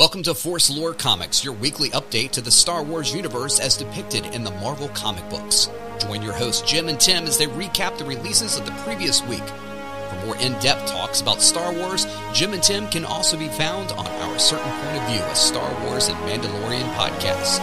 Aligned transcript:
Welcome 0.00 0.22
to 0.22 0.34
Force 0.34 0.70
Lore 0.70 0.94
Comics, 0.94 1.44
your 1.44 1.52
weekly 1.52 1.90
update 1.90 2.30
to 2.30 2.40
the 2.40 2.50
Star 2.50 2.82
Wars 2.82 3.14
universe 3.14 3.60
as 3.60 3.76
depicted 3.76 4.24
in 4.34 4.44
the 4.44 4.50
Marvel 4.52 4.88
comic 4.88 5.28
books. 5.28 5.68
Join 5.98 6.22
your 6.22 6.32
hosts 6.32 6.62
Jim 6.62 6.88
and 6.88 6.98
Tim 6.98 7.26
as 7.26 7.36
they 7.36 7.44
recap 7.48 7.98
the 7.98 8.06
releases 8.06 8.58
of 8.58 8.64
the 8.64 8.72
previous 8.82 9.22
week. 9.24 9.44
For 9.44 10.24
more 10.24 10.36
in 10.38 10.54
depth 10.54 10.86
talks 10.90 11.20
about 11.20 11.42
Star 11.42 11.74
Wars, 11.74 12.06
Jim 12.32 12.54
and 12.54 12.62
Tim 12.62 12.88
can 12.88 13.04
also 13.04 13.36
be 13.36 13.48
found 13.48 13.92
on 13.92 14.06
our 14.06 14.38
Certain 14.38 14.72
Point 14.72 15.02
of 15.02 15.08
View, 15.10 15.20
a 15.20 15.36
Star 15.36 15.70
Wars 15.84 16.08
and 16.08 16.16
Mandalorian 16.20 16.90
podcast. 16.94 17.60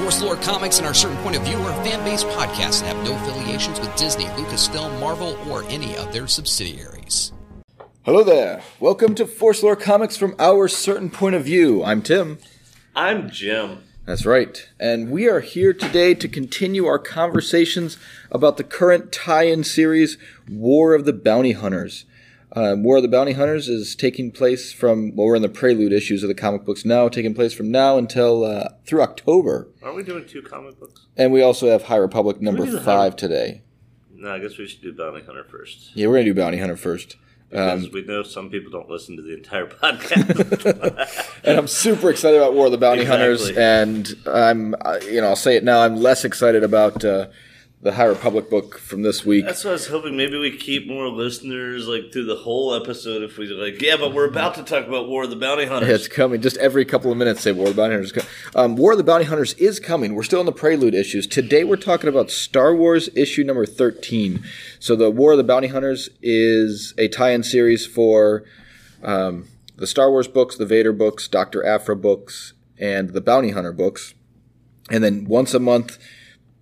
Force 0.00 0.20
Lore 0.20 0.34
Comics 0.38 0.78
and 0.78 0.88
our 0.88 0.94
Certain 0.94 1.18
Point 1.18 1.36
of 1.36 1.44
View 1.44 1.54
are 1.54 1.84
fan 1.84 2.04
based 2.04 2.26
podcasts 2.30 2.82
and 2.82 2.96
have 2.96 3.06
no 3.06 3.14
affiliations 3.14 3.78
with 3.78 3.94
Disney, 3.94 4.24
Lucasfilm, 4.24 4.98
Marvel, 4.98 5.38
or 5.48 5.62
any 5.66 5.96
of 5.96 6.12
their 6.12 6.26
subsidiaries. 6.26 7.32
Hello 8.04 8.24
there. 8.24 8.62
Welcome 8.80 9.14
to 9.16 9.26
Force 9.26 9.62
Lore 9.62 9.76
Comics 9.76 10.16
from 10.16 10.34
our 10.38 10.68
certain 10.68 11.10
point 11.10 11.34
of 11.34 11.44
view. 11.44 11.84
I'm 11.84 12.00
Tim. 12.00 12.38
I'm 12.96 13.28
Jim. 13.28 13.84
That's 14.06 14.24
right. 14.24 14.66
And 14.80 15.10
we 15.10 15.28
are 15.28 15.40
here 15.40 15.74
today 15.74 16.14
to 16.14 16.26
continue 16.28 16.86
our 16.86 16.98
conversations 16.98 17.98
about 18.30 18.56
the 18.56 18.64
current 18.64 19.12
tie 19.12 19.44
in 19.44 19.64
series, 19.64 20.16
War 20.48 20.94
of 20.94 21.04
the 21.04 21.12
Bounty 21.12 21.52
Hunters. 21.52 22.06
Um, 22.52 22.82
War 22.82 22.96
of 22.96 23.02
the 23.02 23.08
Bounty 23.08 23.32
Hunters 23.32 23.68
is 23.68 23.94
taking 23.94 24.32
place 24.32 24.72
from, 24.72 25.14
well, 25.14 25.26
we're 25.26 25.36
in 25.36 25.42
the 25.42 25.48
prelude 25.48 25.92
issues 25.92 26.22
of 26.22 26.28
the 26.28 26.34
comic 26.34 26.64
books 26.64 26.84
now, 26.84 27.08
taking 27.08 27.34
place 27.34 27.52
from 27.52 27.70
now 27.70 27.98
until 27.98 28.44
uh, 28.44 28.70
through 28.86 29.02
October. 29.02 29.68
Aren't 29.82 29.96
we 29.96 30.02
doing 30.02 30.26
two 30.26 30.42
comic 30.42 30.80
books? 30.80 31.06
And 31.16 31.32
we 31.32 31.42
also 31.42 31.68
have 31.70 31.84
High 31.84 31.96
Republic 31.96 32.40
number 32.40 32.66
five 32.66 33.12
High- 33.12 33.16
today. 33.16 33.62
No, 34.12 34.34
I 34.34 34.38
guess 34.38 34.58
we 34.58 34.66
should 34.66 34.82
do 34.82 34.92
Bounty 34.92 35.22
Hunter 35.24 35.44
first. 35.44 35.94
Yeah, 35.94 36.06
we're 36.08 36.14
going 36.14 36.26
to 36.26 36.34
do 36.34 36.40
Bounty 36.40 36.58
Hunter 36.58 36.76
first. 36.76 37.16
Because 37.50 37.84
Um, 37.86 37.90
we 37.92 38.02
know 38.04 38.22
some 38.22 38.48
people 38.48 38.70
don't 38.70 38.88
listen 38.88 39.16
to 39.16 39.22
the 39.22 39.34
entire 39.34 39.66
podcast. 39.82 41.28
and 41.44 41.58
I'm 41.58 41.66
super 41.66 42.10
excited 42.10 42.36
about 42.36 42.54
War 42.54 42.66
of 42.66 42.72
the 42.72 42.78
Bounty 42.78 43.04
Hunters, 43.04 43.48
and 43.50 44.14
I'm, 44.26 44.74
uh, 44.84 44.98
you 45.04 45.20
know, 45.20 45.28
I'll 45.28 45.36
say 45.36 45.56
it 45.56 45.64
now. 45.64 45.80
I'm 45.80 45.96
less 45.96 46.24
excited 46.24 46.62
about 46.62 47.04
uh, 47.04 47.26
the 47.82 47.92
High 47.92 48.04
Republic 48.04 48.50
book 48.50 48.78
from 48.78 49.02
this 49.02 49.24
week. 49.24 49.46
That's 49.46 49.64
what 49.64 49.70
I 49.70 49.72
was 49.72 49.86
hoping. 49.86 50.14
Maybe 50.14 50.36
we 50.36 50.54
keep 50.54 50.86
more 50.86 51.08
listeners 51.08 51.88
like 51.88 52.12
through 52.12 52.26
the 52.26 52.36
whole 52.36 52.74
episode. 52.74 53.22
If 53.22 53.38
we 53.38 53.46
like, 53.46 53.80
yeah, 53.80 53.96
but 53.96 54.12
we're 54.12 54.28
about 54.28 54.54
to 54.56 54.62
talk 54.62 54.86
about 54.86 55.08
War 55.08 55.24
of 55.24 55.30
the 55.30 55.36
Bounty 55.36 55.64
Hunters. 55.64 55.88
It's 55.88 56.08
coming. 56.08 56.42
Just 56.42 56.58
every 56.58 56.84
couple 56.84 57.10
of 57.10 57.16
minutes, 57.16 57.40
say 57.40 57.52
War 57.52 57.68
of 57.68 57.76
the 57.76 57.82
Bounty 57.82 57.94
Hunters. 57.94 58.12
is 58.12 58.24
Um, 58.54 58.76
War 58.76 58.92
of 58.92 58.98
the 58.98 59.04
Bounty 59.04 59.24
Hunters 59.24 59.54
is 59.54 59.80
coming. 59.80 60.14
We're 60.14 60.24
still 60.24 60.40
in 60.40 60.46
the 60.46 60.52
prelude 60.52 60.94
issues. 60.94 61.26
Today, 61.26 61.64
we're 61.64 61.76
talking 61.76 62.10
about 62.10 62.30
Star 62.30 62.74
Wars 62.74 63.08
issue 63.16 63.44
number 63.44 63.64
thirteen. 63.64 64.44
So, 64.78 64.94
the 64.94 65.10
War 65.10 65.32
of 65.32 65.38
the 65.38 65.44
Bounty 65.44 65.68
Hunters 65.68 66.10
is 66.20 66.92
a 66.98 67.08
tie-in 67.08 67.42
series 67.44 67.86
for 67.86 68.44
um, 69.02 69.48
the 69.76 69.86
Star 69.86 70.10
Wars 70.10 70.28
books, 70.28 70.54
the 70.54 70.66
Vader 70.66 70.92
books, 70.92 71.28
Doctor 71.28 71.64
Aphra 71.64 71.96
books, 71.96 72.52
and 72.78 73.10
the 73.14 73.22
Bounty 73.22 73.50
Hunter 73.52 73.72
books. 73.72 74.12
And 74.90 75.02
then 75.02 75.24
once 75.24 75.54
a 75.54 75.60
month 75.60 75.98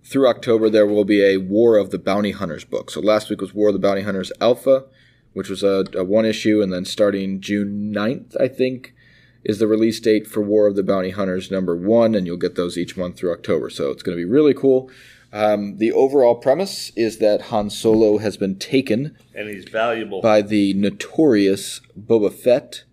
through 0.09 0.27
October, 0.27 0.69
there 0.69 0.87
will 0.87 1.05
be 1.05 1.23
a 1.23 1.37
War 1.37 1.77
of 1.77 1.91
the 1.91 1.99
Bounty 1.99 2.31
Hunters 2.31 2.65
book. 2.65 2.89
So 2.89 2.99
last 2.99 3.29
week 3.29 3.41
was 3.41 3.53
War 3.53 3.69
of 3.69 3.73
the 3.73 3.79
Bounty 3.79 4.01
Hunters 4.01 4.31
Alpha, 4.41 4.85
which 5.33 5.49
was 5.49 5.61
a, 5.61 5.85
a 5.95 6.03
one 6.03 6.25
issue, 6.25 6.61
and 6.61 6.73
then 6.73 6.83
starting 6.83 7.39
June 7.39 7.93
9th, 7.93 8.39
I 8.41 8.47
think, 8.47 8.95
is 9.43 9.59
the 9.59 9.67
release 9.67 9.99
date 9.99 10.25
for 10.25 10.41
War 10.41 10.65
of 10.65 10.75
the 10.75 10.83
Bounty 10.83 11.11
Hunters 11.11 11.51
number 11.51 11.75
one, 11.75 12.15
and 12.15 12.25
you'll 12.25 12.37
get 12.37 12.55
those 12.55 12.75
each 12.77 12.97
month 12.97 13.17
through 13.17 13.31
October. 13.31 13.69
So 13.69 13.91
it's 13.91 14.01
going 14.01 14.17
to 14.17 14.21
be 14.23 14.29
really 14.29 14.55
cool. 14.55 14.89
Um, 15.31 15.77
the 15.77 15.91
overall 15.91 16.35
premise 16.35 16.91
is 16.95 17.19
that 17.19 17.43
Han 17.43 17.69
Solo 17.69 18.17
has 18.17 18.35
been 18.35 18.57
taken 18.57 19.15
and 19.35 19.47
he's 19.47 19.69
valuable. 19.69 20.21
by 20.21 20.41
the 20.41 20.73
notorious 20.73 21.81
Boba 21.97 22.33
Fett, 22.33 22.83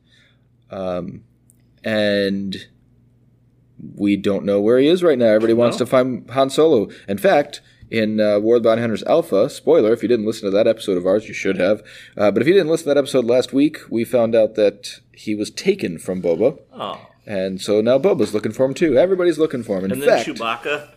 um, 0.71 1.25
and 1.83 2.67
we 3.97 4.17
don't 4.17 4.45
know 4.45 4.61
where 4.61 4.79
he 4.79 4.89
is 4.89 5.03
right 5.03 5.19
now. 5.19 5.27
Everybody 5.27 5.53
wants 5.55 5.77
No. 5.79 5.85
to 5.85 5.91
find 5.91 6.31
Han 6.31 6.51
Solo. 6.51 6.89
In 7.09 7.19
fact, 7.19 7.61
in 7.91 8.21
uh, 8.21 8.41
War 8.41 8.57
of 8.57 8.63
the 8.63 8.69
Bounty 8.69 8.81
Hunters 8.81 9.03
Alpha, 9.05 9.49
spoiler, 9.51 9.93
if 9.93 10.03
you 10.03 10.09
didn't 10.09 10.27
listen 10.27 10.45
to 10.47 10.51
that 10.57 10.67
episode 10.67 10.97
of 10.99 11.07
ours, 11.07 11.29
you 11.29 11.35
should 11.35 11.57
have. 11.59 11.83
Uh, 12.17 12.31
but 12.31 12.43
if 12.43 12.49
you 12.49 12.55
didn't 12.55 12.69
listen 12.69 12.85
to 12.85 12.95
that 12.95 12.99
episode 12.99 13.25
last 13.27 13.53
week, 13.53 13.79
we 13.91 14.05
found 14.05 14.35
out 14.35 14.55
that 14.57 15.01
he 15.13 15.35
was 15.35 15.51
taken 15.51 15.99
from 15.99 16.21
Boba, 16.21 16.59
oh, 16.73 17.01
and 17.27 17.61
so 17.61 17.81
now 17.81 17.99
Boba's 17.99 18.33
looking 18.35 18.53
for 18.53 18.65
him 18.67 18.75
too. 18.75 18.97
Everybody's 18.99 19.39
looking 19.39 19.63
for 19.63 19.79
him. 19.79 19.85
In 19.85 19.93
and 19.93 20.03
then 20.03 20.09
fact, 20.09 20.29
Chewbacca 20.29 20.89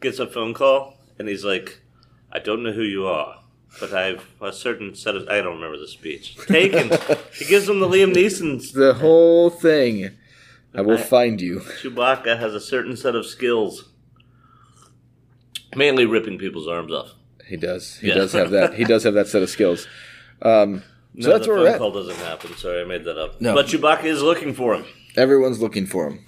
gets 0.00 0.18
a 0.18 0.26
phone 0.26 0.54
call 0.54 0.96
and 1.18 1.28
he's 1.28 1.44
like, 1.44 1.80
"I 2.32 2.38
don't 2.38 2.62
know 2.62 2.72
who 2.72 2.82
you 2.82 3.06
are." 3.06 3.36
But 3.80 3.92
I've 3.92 4.26
a 4.40 4.52
certain 4.52 4.94
set 4.94 5.14
of 5.14 5.28
I 5.28 5.40
don't 5.40 5.56
remember 5.56 5.76
the 5.78 5.86
speech. 5.88 6.36
Taken. 6.46 6.90
he 7.38 7.44
gives 7.44 7.68
him 7.68 7.80
the 7.80 7.86
Liam 7.88 8.14
Neeson's. 8.14 8.72
the 8.72 8.94
whole 8.94 9.50
thing, 9.50 10.10
I 10.74 10.82
will 10.82 10.98
I- 10.98 11.02
find 11.02 11.40
you. 11.40 11.60
Chewbacca 11.60 12.38
has 12.38 12.54
a 12.54 12.60
certain 12.60 12.96
set 12.96 13.14
of 13.14 13.26
skills. 13.26 13.88
Mainly 15.76 16.06
ripping 16.06 16.38
people's 16.38 16.66
arms 16.68 16.92
off. 16.92 17.10
He 17.46 17.56
does. 17.56 17.96
He 17.98 18.08
Yeah. 18.08 18.14
does 18.14 18.32
have 18.32 18.50
that. 18.50 18.74
He 18.74 18.84
does 18.84 19.04
have 19.04 19.14
that 19.14 19.28
set 19.28 19.42
of 19.42 19.50
skills. 19.50 19.86
Um, 20.42 20.82
so 21.18 21.28
No, 21.28 21.32
that's 21.34 21.46
the 21.46 21.52
where 21.52 21.62
we're 21.62 21.68
at. 21.68 21.78
call 21.78 21.92
doesn't 21.92 22.16
happen. 22.16 22.56
Sorry, 22.56 22.80
I 22.80 22.84
made 22.84 23.04
that 23.04 23.18
up. 23.18 23.40
No. 23.40 23.54
But 23.54 23.66
Chewbacca 23.66 24.04
is 24.04 24.22
looking 24.22 24.54
for 24.54 24.74
him. 24.74 24.84
Everyone's 25.16 25.60
looking 25.60 25.86
for 25.86 26.06
him. 26.08 26.20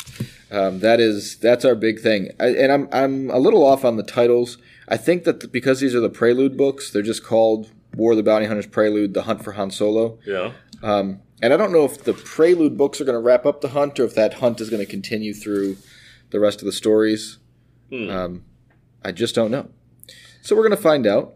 Um, 0.50 0.80
that 0.80 0.98
is 0.98 1.36
that's 1.36 1.64
our 1.64 1.74
big 1.74 2.00
thing. 2.00 2.30
I, 2.40 2.48
and 2.48 2.72
I'm 2.72 2.88
I'm 2.92 3.30
a 3.30 3.38
little 3.38 3.64
off 3.64 3.84
on 3.84 3.96
the 3.96 4.02
titles. 4.02 4.58
I 4.88 4.96
think 4.96 5.24
that 5.24 5.40
th- 5.40 5.52
because 5.52 5.78
these 5.80 5.94
are 5.94 6.00
the 6.00 6.08
Prelude 6.10 6.56
books, 6.56 6.90
they're 6.90 7.02
just 7.02 7.22
called 7.22 7.68
War 7.94 8.12
of 8.12 8.16
the 8.16 8.24
Bounty 8.24 8.46
Hunters 8.46 8.66
Prelude: 8.66 9.14
The 9.14 9.22
Hunt 9.22 9.44
for 9.44 9.52
Han 9.52 9.70
Solo. 9.70 10.18
Yeah. 10.26 10.52
Um, 10.82 11.20
and 11.42 11.52
I 11.52 11.56
don't 11.56 11.72
know 11.72 11.84
if 11.84 12.04
the 12.04 12.12
Prelude 12.12 12.76
books 12.76 13.00
are 13.00 13.04
going 13.04 13.14
to 13.16 13.20
wrap 13.20 13.46
up 13.46 13.60
the 13.60 13.68
hunt 13.68 13.98
or 13.98 14.04
if 14.04 14.14
that 14.14 14.34
hunt 14.34 14.60
is 14.60 14.70
going 14.70 14.84
to 14.84 14.90
continue 14.90 15.34
through 15.34 15.76
the 16.30 16.40
rest 16.40 16.60
of 16.60 16.66
the 16.66 16.72
stories. 16.72 17.38
Hmm. 17.90 18.10
Um, 18.10 18.44
I 19.04 19.12
just 19.12 19.34
don't 19.34 19.50
know. 19.50 19.68
So 20.42 20.54
we're 20.54 20.62
going 20.62 20.76
to 20.76 20.82
find 20.82 21.06
out. 21.06 21.34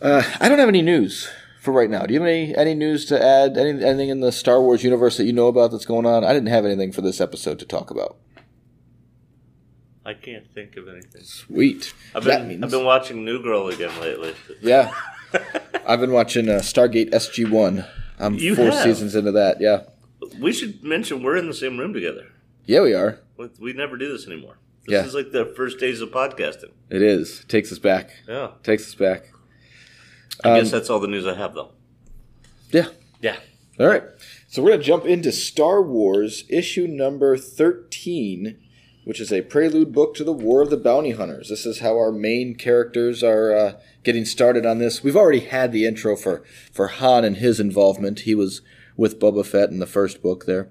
Uh, 0.00 0.22
I 0.40 0.48
don't 0.48 0.58
have 0.58 0.68
any 0.68 0.82
news 0.82 1.28
for 1.60 1.72
right 1.72 1.90
now. 1.90 2.06
Do 2.06 2.14
you 2.14 2.20
have 2.20 2.28
any 2.28 2.56
any 2.56 2.74
news 2.74 3.04
to 3.06 3.22
add? 3.22 3.56
Any, 3.56 3.70
anything 3.84 4.08
in 4.10 4.20
the 4.20 4.30
Star 4.30 4.60
Wars 4.60 4.84
universe 4.84 5.16
that 5.16 5.24
you 5.24 5.32
know 5.32 5.48
about 5.48 5.72
that's 5.72 5.84
going 5.84 6.06
on? 6.06 6.24
I 6.24 6.32
didn't 6.32 6.48
have 6.48 6.64
anything 6.64 6.92
for 6.92 7.00
this 7.00 7.20
episode 7.20 7.58
to 7.58 7.64
talk 7.64 7.90
about. 7.90 8.16
I 10.06 10.14
can't 10.14 10.46
think 10.54 10.76
of 10.76 10.88
anything. 10.88 11.22
Sweet. 11.22 11.92
I've 12.14 12.24
been 12.24 12.48
means 12.48 12.64
I've 12.64 12.70
been 12.70 12.84
watching 12.84 13.24
New 13.24 13.42
Girl 13.42 13.68
again 13.68 14.00
lately. 14.00 14.34
yeah. 14.62 14.92
I've 15.86 16.00
been 16.00 16.12
watching 16.12 16.48
uh, 16.48 16.60
Stargate 16.60 17.10
SG 17.10 17.50
One. 17.50 17.84
I'm 18.18 18.34
You 18.34 18.54
four 18.54 18.66
have? 18.66 18.82
seasons 18.82 19.14
into 19.14 19.32
that. 19.32 19.60
Yeah. 19.60 19.82
We 20.40 20.52
should 20.52 20.82
mention 20.82 21.22
we're 21.22 21.36
in 21.36 21.46
the 21.46 21.54
same 21.54 21.78
room 21.78 21.92
together. 21.92 22.26
Yeah, 22.66 22.80
we 22.82 22.92
are. 22.94 23.20
We- 23.36 23.48
We 23.60 23.72
never 23.72 23.96
do 23.96 24.10
this 24.12 24.26
anymore. 24.26 24.58
This 24.86 24.92
Yeah. 24.94 25.06
is 25.06 25.14
like 25.14 25.32
the 25.32 25.44
first 25.56 25.78
days 25.78 26.00
of 26.00 26.10
podcasting. 26.10 26.70
It 26.90 27.02
is. 27.02 27.44
Takes 27.48 27.70
us 27.72 27.78
back. 27.78 28.10
Yeah. 28.28 28.52
Takes 28.62 28.88
us 28.88 28.94
back. 28.94 29.32
I 30.44 30.50
Um, 30.50 30.60
guess 30.60 30.70
that's 30.70 30.90
all 30.90 30.98
the 31.00 31.08
news 31.08 31.26
I 31.26 31.34
have, 31.34 31.54
though. 31.54 31.72
Yeah. 32.72 32.88
Yeah. 33.20 33.36
All 33.78 33.86
right. 33.86 34.02
So 34.48 34.62
we're 34.62 34.70
going 34.70 34.80
to 34.80 34.86
jump 34.86 35.04
into 35.04 35.30
Star 35.32 35.82
Wars 35.82 36.44
issue 36.48 36.86
number 36.86 37.36
13, 37.36 38.58
which 39.08 39.20
is 39.20 39.32
a 39.32 39.40
prelude 39.40 39.90
book 39.90 40.14
to 40.14 40.22
the 40.22 40.34
War 40.34 40.60
of 40.60 40.68
the 40.68 40.76
Bounty 40.76 41.12
Hunters. 41.12 41.48
This 41.48 41.64
is 41.64 41.80
how 41.80 41.96
our 41.96 42.12
main 42.12 42.54
characters 42.54 43.22
are 43.22 43.56
uh, 43.56 43.72
getting 44.04 44.26
started 44.26 44.66
on 44.66 44.76
this. 44.76 45.02
We've 45.02 45.16
already 45.16 45.40
had 45.40 45.72
the 45.72 45.86
intro 45.86 46.14
for, 46.14 46.44
for 46.70 46.88
Han 46.88 47.24
and 47.24 47.38
his 47.38 47.58
involvement. 47.58 48.20
He 48.20 48.34
was 48.34 48.60
with 48.98 49.18
Boba 49.18 49.46
Fett 49.46 49.70
in 49.70 49.78
the 49.78 49.86
first 49.86 50.20
book 50.20 50.44
there. 50.44 50.68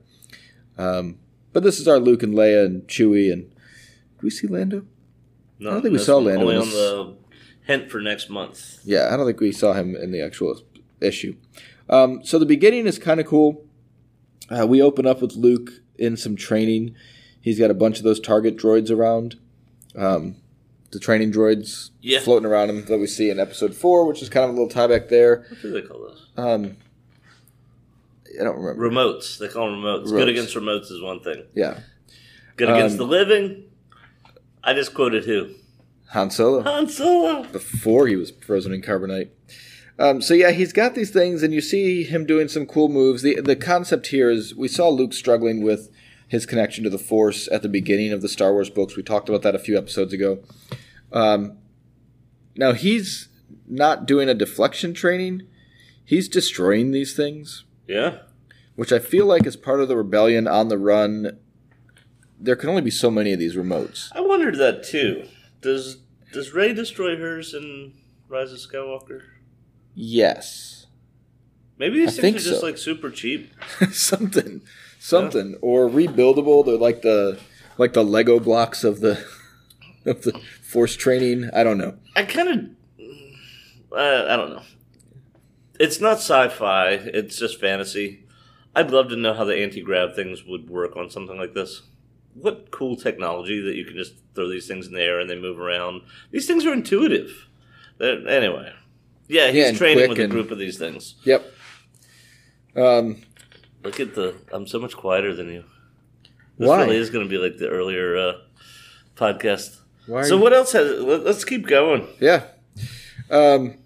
Um, 0.77 1.17
but 1.51 1.63
this 1.63 1.79
is 1.79 1.87
our 1.87 1.97
Luke 1.97 2.21
and 2.21 2.35
Leia 2.35 2.63
and 2.63 2.83
Chewie. 2.83 3.33
And 3.33 3.49
did 3.49 4.21
we 4.21 4.29
see 4.29 4.45
Lando? 4.45 4.85
No, 5.57 5.71
I 5.71 5.73
don't 5.73 5.81
think 5.81 5.93
we 5.93 5.97
saw 5.97 6.17
Lando 6.17 6.41
Only 6.41 6.57
on 6.57 6.69
the 6.69 7.15
hint 7.65 7.89
for 7.89 8.01
next 8.01 8.29
month. 8.29 8.81
Yeah, 8.83 9.09
I 9.11 9.17
don't 9.17 9.25
think 9.25 9.39
we 9.39 9.51
saw 9.51 9.73
him 9.73 9.95
in 9.95 10.11
the 10.11 10.21
actual 10.21 10.61
issue. 11.01 11.35
Um, 11.89 12.23
so 12.23 12.37
the 12.37 12.45
beginning 12.45 12.85
is 12.85 12.99
kind 12.99 13.19
of 13.19 13.25
cool. 13.25 13.65
Uh, 14.47 14.67
we 14.67 14.79
open 14.79 15.07
up 15.07 15.23
with 15.23 15.35
Luke 15.35 15.71
in 15.97 16.15
some 16.15 16.35
training. 16.35 16.95
He's 17.47 17.57
got 17.59 17.71
a 17.71 17.73
bunch 17.73 17.97
of 17.97 18.03
those 18.03 18.19
target 18.19 18.57
droids 18.57 18.91
around. 18.91 19.37
Um, 19.95 20.35
the 20.91 20.99
training 20.99 21.31
droids 21.31 21.91
Yeah. 22.01 22.19
floating 22.19 22.45
around 22.45 22.69
him 22.69 22.83
that 22.87 22.97
we 22.97 23.07
see 23.07 23.29
in 23.29 23.39
episode 23.39 23.73
four, 23.73 24.05
which 24.05 24.21
is 24.21 24.27
kind 24.27 24.43
of 24.43 24.49
a 24.49 24.53
little 24.53 24.67
tie 24.67 24.87
back 24.87 25.07
there. 25.07 25.45
What 25.49 25.61
do 25.61 25.71
they 25.71 25.81
call 25.81 25.99
those? 25.99 26.27
Um, 26.35 26.75
I 28.37 28.43
don't 28.43 28.57
remember. 28.59 28.89
Remotes. 28.89 29.37
They 29.37 29.47
call 29.47 29.71
them 29.71 29.79
remotes. 29.81 30.07
Remotes. 30.07 30.09
Good 30.17 30.27
against 30.29 30.55
remotes 30.55 30.91
is 30.91 31.01
one 31.01 31.21
thing. 31.21 31.43
Yeah, 31.55 31.79
Good 32.57 32.69
against 32.69 32.93
Um, 32.95 32.97
the 32.97 33.05
living. 33.05 33.63
I 34.61 34.73
just 34.73 34.93
quoted 34.93 35.23
who? 35.23 35.51
Han 36.09 36.29
Solo. 36.29 36.63
Han 36.63 36.89
Solo. 36.89 37.43
before 37.45 38.07
he 38.07 38.17
was 38.17 38.31
frozen 38.31 38.73
in 38.73 38.81
carbonite. 38.81 39.29
Um, 39.97 40.21
so 40.21 40.33
yeah, 40.33 40.51
he's 40.51 40.73
got 40.73 40.95
these 40.95 41.11
things, 41.11 41.43
and 41.43 41.53
you 41.53 41.61
see 41.61 42.03
him 42.03 42.25
doing 42.25 42.49
some 42.49 42.65
cool 42.65 42.89
moves. 42.89 43.21
the 43.21 43.39
The 43.39 43.55
concept 43.55 44.07
here 44.07 44.29
is 44.29 44.53
we 44.53 44.67
saw 44.67 44.89
Luke 44.89 45.13
struggling 45.13 45.63
with 45.63 45.89
his 46.27 46.45
connection 46.45 46.83
to 46.83 46.89
the 46.89 46.97
Force 46.97 47.47
at 47.51 47.61
the 47.61 47.69
beginning 47.69 48.11
of 48.11 48.21
the 48.21 48.29
Star 48.29 48.51
Wars 48.53 48.69
books. 48.69 48.95
We 48.95 49.03
talked 49.03 49.29
about 49.29 49.41
that 49.43 49.55
a 49.55 49.59
few 49.59 49.77
episodes 49.77 50.13
ago. 50.13 50.39
Um, 51.11 51.57
now 52.55 52.73
he's 52.73 53.29
not 53.67 54.05
doing 54.05 54.27
a 54.29 54.33
deflection 54.33 54.93
training; 54.93 55.43
he's 56.03 56.27
destroying 56.27 56.91
these 56.91 57.15
things. 57.15 57.63
Yeah. 57.87 58.19
which 58.75 58.91
I 58.91 58.99
feel 58.99 59.25
like 59.25 59.45
is 59.47 59.55
part 59.55 59.79
of 59.79 59.87
the 59.87 59.95
rebellion 59.95 60.47
on 60.47 60.67
the 60.67 60.77
run. 60.77 61.39
There 62.39 62.55
can 62.57 62.69
only 62.69 62.81
be 62.81 62.91
so 62.91 63.09
many 63.09 63.31
of 63.33 63.39
these 63.39 63.55
remotes. 63.55 64.09
I 64.13 64.19
wondered 64.21 64.57
that 64.57 64.83
too. 64.83 65.23
Does 65.61 65.97
does 66.33 66.53
Rey 66.53 66.73
destroy 66.73 67.15
hers 67.15 67.53
in 67.53 67.93
Rise 68.27 68.51
of 68.51 68.59
Skywalker? 68.59 69.21
Yes, 69.95 70.85
Maybe 71.79 71.99
these 71.99 72.19
I 72.19 72.21
things 72.21 72.45
are 72.45 72.49
just 72.49 72.59
so. 72.61 72.65
like 72.67 72.77
super 72.77 73.09
cheap. 73.09 73.51
something, 73.91 74.61
something, 75.07 75.55
or 75.61 75.89
rebuildable. 75.89 76.65
They're 76.65 76.77
like 76.77 77.01
the 77.01 77.39
like 77.77 77.93
the 77.93 78.03
Lego 78.03 78.39
blocks 78.39 78.83
of 78.83 78.99
the 78.99 79.23
of 80.05 80.21
the 80.23 80.39
force 80.61 80.95
training. 80.95 81.49
I 81.53 81.63
don't 81.63 81.77
know. 81.77 81.95
I 82.15 82.23
kind 82.23 82.49
of, 82.49 83.97
uh, 83.97 84.25
I 84.29 84.35
don't 84.35 84.49
know. 84.51 84.63
It's 85.79 85.99
not 86.01 86.17
sci-fi. 86.17 86.89
It's 86.91 87.37
just 87.37 87.59
fantasy. 87.59 88.25
I'd 88.75 88.91
love 88.91 89.09
to 89.09 89.15
know 89.15 89.33
how 89.33 89.43
the 89.43 89.55
anti-grav 89.57 90.15
things 90.15 90.43
would 90.45 90.69
work 90.69 90.95
on 90.95 91.09
something 91.09 91.37
like 91.37 91.53
this. 91.53 91.83
What 92.33 92.69
cool 92.71 92.95
technology 92.95 93.59
that 93.61 93.75
you 93.75 93.85
can 93.85 93.95
just 93.95 94.13
throw 94.35 94.47
these 94.49 94.67
things 94.67 94.85
in 94.87 94.93
the 94.93 95.01
air 95.01 95.19
and 95.19 95.27
they 95.29 95.35
move 95.39 95.59
around. 95.59 96.01
These 96.31 96.45
things 96.45 96.65
are 96.65 96.73
intuitive. 96.73 97.47
They're, 97.97 98.27
anyway, 98.27 98.73
yeah, 99.27 99.47
he's 99.47 99.55
Yeah, 99.65 99.71
training 99.71 100.09
with 100.09 100.19
a 100.19 100.23
and- 100.23 100.31
group 100.31 100.51
of 100.51 100.59
these 100.59 100.77
things. 100.77 101.15
Yep. 101.23 101.51
Um, 102.75 103.21
Look 103.87 104.01
at 104.01 104.15
the. 104.15 104.35
I'm 104.51 104.67
so 104.67 104.79
much 104.79 104.97
quieter 104.97 105.33
than 105.33 105.47
you. 105.47 105.63
This 106.57 106.67
Why? 106.67 106.83
really 106.83 106.97
is 106.97 107.09
going 107.09 107.23
to 107.23 107.29
be 107.29 107.37
like 107.37 107.57
the 107.57 107.69
earlier 107.69 108.17
uh, 108.17 108.33
podcast. 109.15 109.77
why? 110.07 110.23
So 110.23 110.35
you- 110.35 110.41
what 110.41 110.51
else 110.51 110.73
has? 110.73 110.99
Let, 110.99 111.23
let's 111.23 111.45
keep 111.45 111.65
going. 111.65 112.05
Yeah. 112.19 112.47
Um, 113.31 113.77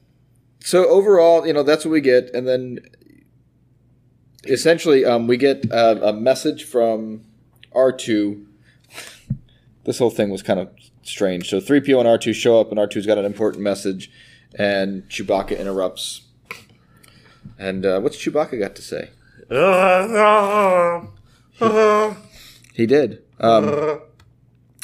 so 0.59 0.87
overall, 0.89 1.45
you 1.45 1.53
know, 1.53 1.61
that's 1.61 1.85
what 1.85 1.91
we 1.91 2.01
get, 2.01 2.33
and 2.33 2.47
then 2.47 2.79
essentially, 4.45 5.05
um, 5.05 5.27
we 5.27 5.37
get 5.37 5.65
a, 5.65 6.09
a 6.09 6.13
message 6.13 6.63
from 6.63 7.23
R 7.71 7.91
two. 7.91 8.47
This 9.83 9.99
whole 9.99 10.09
thing 10.09 10.31
was 10.31 10.41
kind 10.41 10.59
of 10.59 10.71
strange. 11.03 11.47
So 11.47 11.59
three 11.61 11.79
PO 11.79 11.99
and 11.99 12.07
R 12.07 12.17
two 12.17 12.33
show 12.33 12.59
up, 12.59 12.71
and 12.71 12.79
R 12.79 12.87
2s 12.87 13.05
got 13.05 13.19
an 13.19 13.25
important 13.25 13.61
message, 13.63 14.09
and 14.55 15.07
Chewbacca 15.09 15.59
interrupts. 15.59 16.21
And 17.59 17.85
uh, 17.85 17.99
what's 17.99 18.17
Chewbacca 18.17 18.59
got 18.59 18.73
to 18.77 18.81
say? 18.81 19.11
He 22.73 22.85
did. 22.87 23.21
Um, 23.39 23.99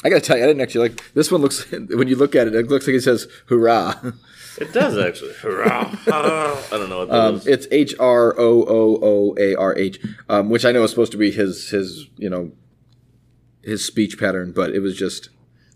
I 0.04 0.10
gotta 0.10 0.20
tell 0.20 0.36
you, 0.36 0.44
I 0.44 0.46
didn't 0.46 0.60
actually 0.60 0.90
like 0.90 1.12
this 1.14 1.32
one. 1.32 1.40
Looks 1.40 1.70
when 1.72 2.06
you 2.06 2.16
look 2.16 2.36
at 2.36 2.46
it, 2.46 2.54
it 2.54 2.68
looks 2.68 2.86
like 2.86 2.94
it 2.96 3.02
says 3.02 3.26
"Hurrah." 3.48 3.94
It 4.60 4.72
does 4.72 4.98
actually. 4.98 5.34
Hurrah. 5.34 5.88
I 6.08 6.68
don't 6.76 6.88
know 6.90 6.98
what 6.98 7.08
that 7.10 7.14
Um, 7.16 7.34
is. 7.36 7.46
it's 7.46 7.68
H 7.70 7.94
R 8.00 8.34
O 8.36 8.64
O 8.64 8.98
O 9.00 9.34
A 9.38 9.54
R 9.54 9.76
H, 9.78 10.00
um, 10.28 10.50
which 10.50 10.64
I 10.64 10.72
know 10.72 10.82
is 10.82 10.90
supposed 10.90 11.12
to 11.12 11.18
be 11.18 11.30
his 11.30 11.70
his 11.70 12.08
you 12.16 12.28
know 12.28 12.50
his 13.62 13.84
speech 13.86 14.18
pattern, 14.18 14.50
but 14.50 14.74
it 14.74 14.80
was 14.80 14.96
just 14.96 15.28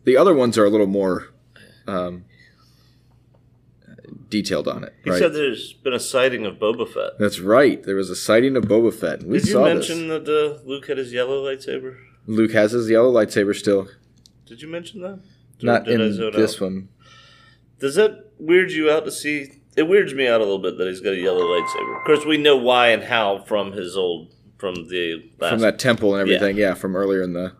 the 0.02 0.16
other 0.16 0.34
ones 0.34 0.58
are 0.58 0.64
a 0.64 0.68
little 0.70 0.88
more 0.88 1.28
um, 1.86 2.24
detailed 4.32 4.66
on 4.66 4.82
it. 4.82 4.94
He 5.04 5.10
right? 5.10 5.18
said 5.20 5.34
there's 5.34 5.74
been 5.74 5.92
a 5.92 6.00
sighting 6.00 6.44
of 6.46 6.56
Boba 6.56 6.88
Fett. 6.88 7.18
That's 7.18 7.38
right. 7.38 7.80
There 7.84 7.94
was 7.94 8.10
a 8.10 8.16
sighting 8.16 8.56
of 8.56 8.64
Boba 8.64 8.92
Fett. 8.92 9.20
and 9.20 9.30
We 9.30 9.38
Did 9.38 9.46
you 9.48 9.52
saw 9.52 9.64
mention 9.64 10.08
this. 10.08 10.24
that 10.24 10.60
uh, 10.64 10.68
Luke 10.68 10.88
had 10.88 10.98
his 10.98 11.12
yellow 11.12 11.44
lightsaber? 11.44 11.98
Luke 12.26 12.52
has 12.52 12.72
his 12.72 12.88
yellow 12.90 13.12
lightsaber 13.12 13.54
still, 13.54 13.88
Did 14.46 14.62
you 14.62 14.68
mention 14.68 15.02
that? 15.02 15.20
Not 15.60 15.86
in 15.86 16.00
this 16.32 16.56
out? 16.56 16.60
one. 16.62 16.88
Does 17.78 17.94
that 17.96 18.30
weird 18.38 18.72
you 18.72 18.90
out 18.90 19.04
to 19.04 19.12
see? 19.12 19.60
It 19.76 19.84
weirds 19.84 20.14
me 20.14 20.26
out 20.26 20.40
a 20.40 20.44
little 20.44 20.58
bit 20.58 20.78
that 20.78 20.88
he's 20.88 21.00
got 21.00 21.12
a 21.12 21.20
yellow 21.20 21.44
lightsaber. 21.44 21.98
Of 21.98 22.04
course, 22.04 22.24
we 22.24 22.36
know 22.38 22.56
why 22.56 22.88
and 22.88 23.04
how 23.04 23.38
from 23.44 23.72
his 23.72 23.96
old 23.96 24.34
from 24.58 24.74
the 24.88 25.30
last, 25.40 25.50
From 25.50 25.60
that 25.60 25.78
temple 25.78 26.14
and 26.14 26.20
everything, 26.22 26.56
yeah. 26.56 26.74
from 26.74 26.94
earlier 26.96 27.22
in 27.22 27.32
the 27.32 27.52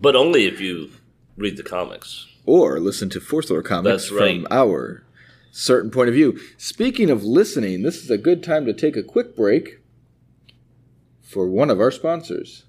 but 0.00 0.14
only 0.14 0.46
if 0.46 0.60
you 0.60 0.90
read 1.36 1.56
the 1.56 1.62
comics. 1.62 2.26
or 2.46 2.78
listen 2.80 3.08
to 3.10 3.20
Force 3.20 3.50
Lore 3.50 3.62
comics 3.62 4.10
right. 4.10 4.36
from 4.42 4.46
our 4.50 5.04
certain 5.50 5.90
point 5.90 6.08
of 6.08 6.14
view. 6.14 6.38
Speaking 6.56 7.10
of 7.10 7.24
listening, 7.24 7.82
this 7.82 8.02
is 8.02 8.10
a 8.10 8.18
good 8.18 8.42
time 8.42 8.64
to 8.66 8.72
take 8.72 8.96
a 8.96 9.02
quick 9.02 9.36
break 9.36 9.80
for 11.22 11.48
one 11.48 11.70
of 11.70 11.80
our 11.80 11.90
sponsors. 11.90 12.64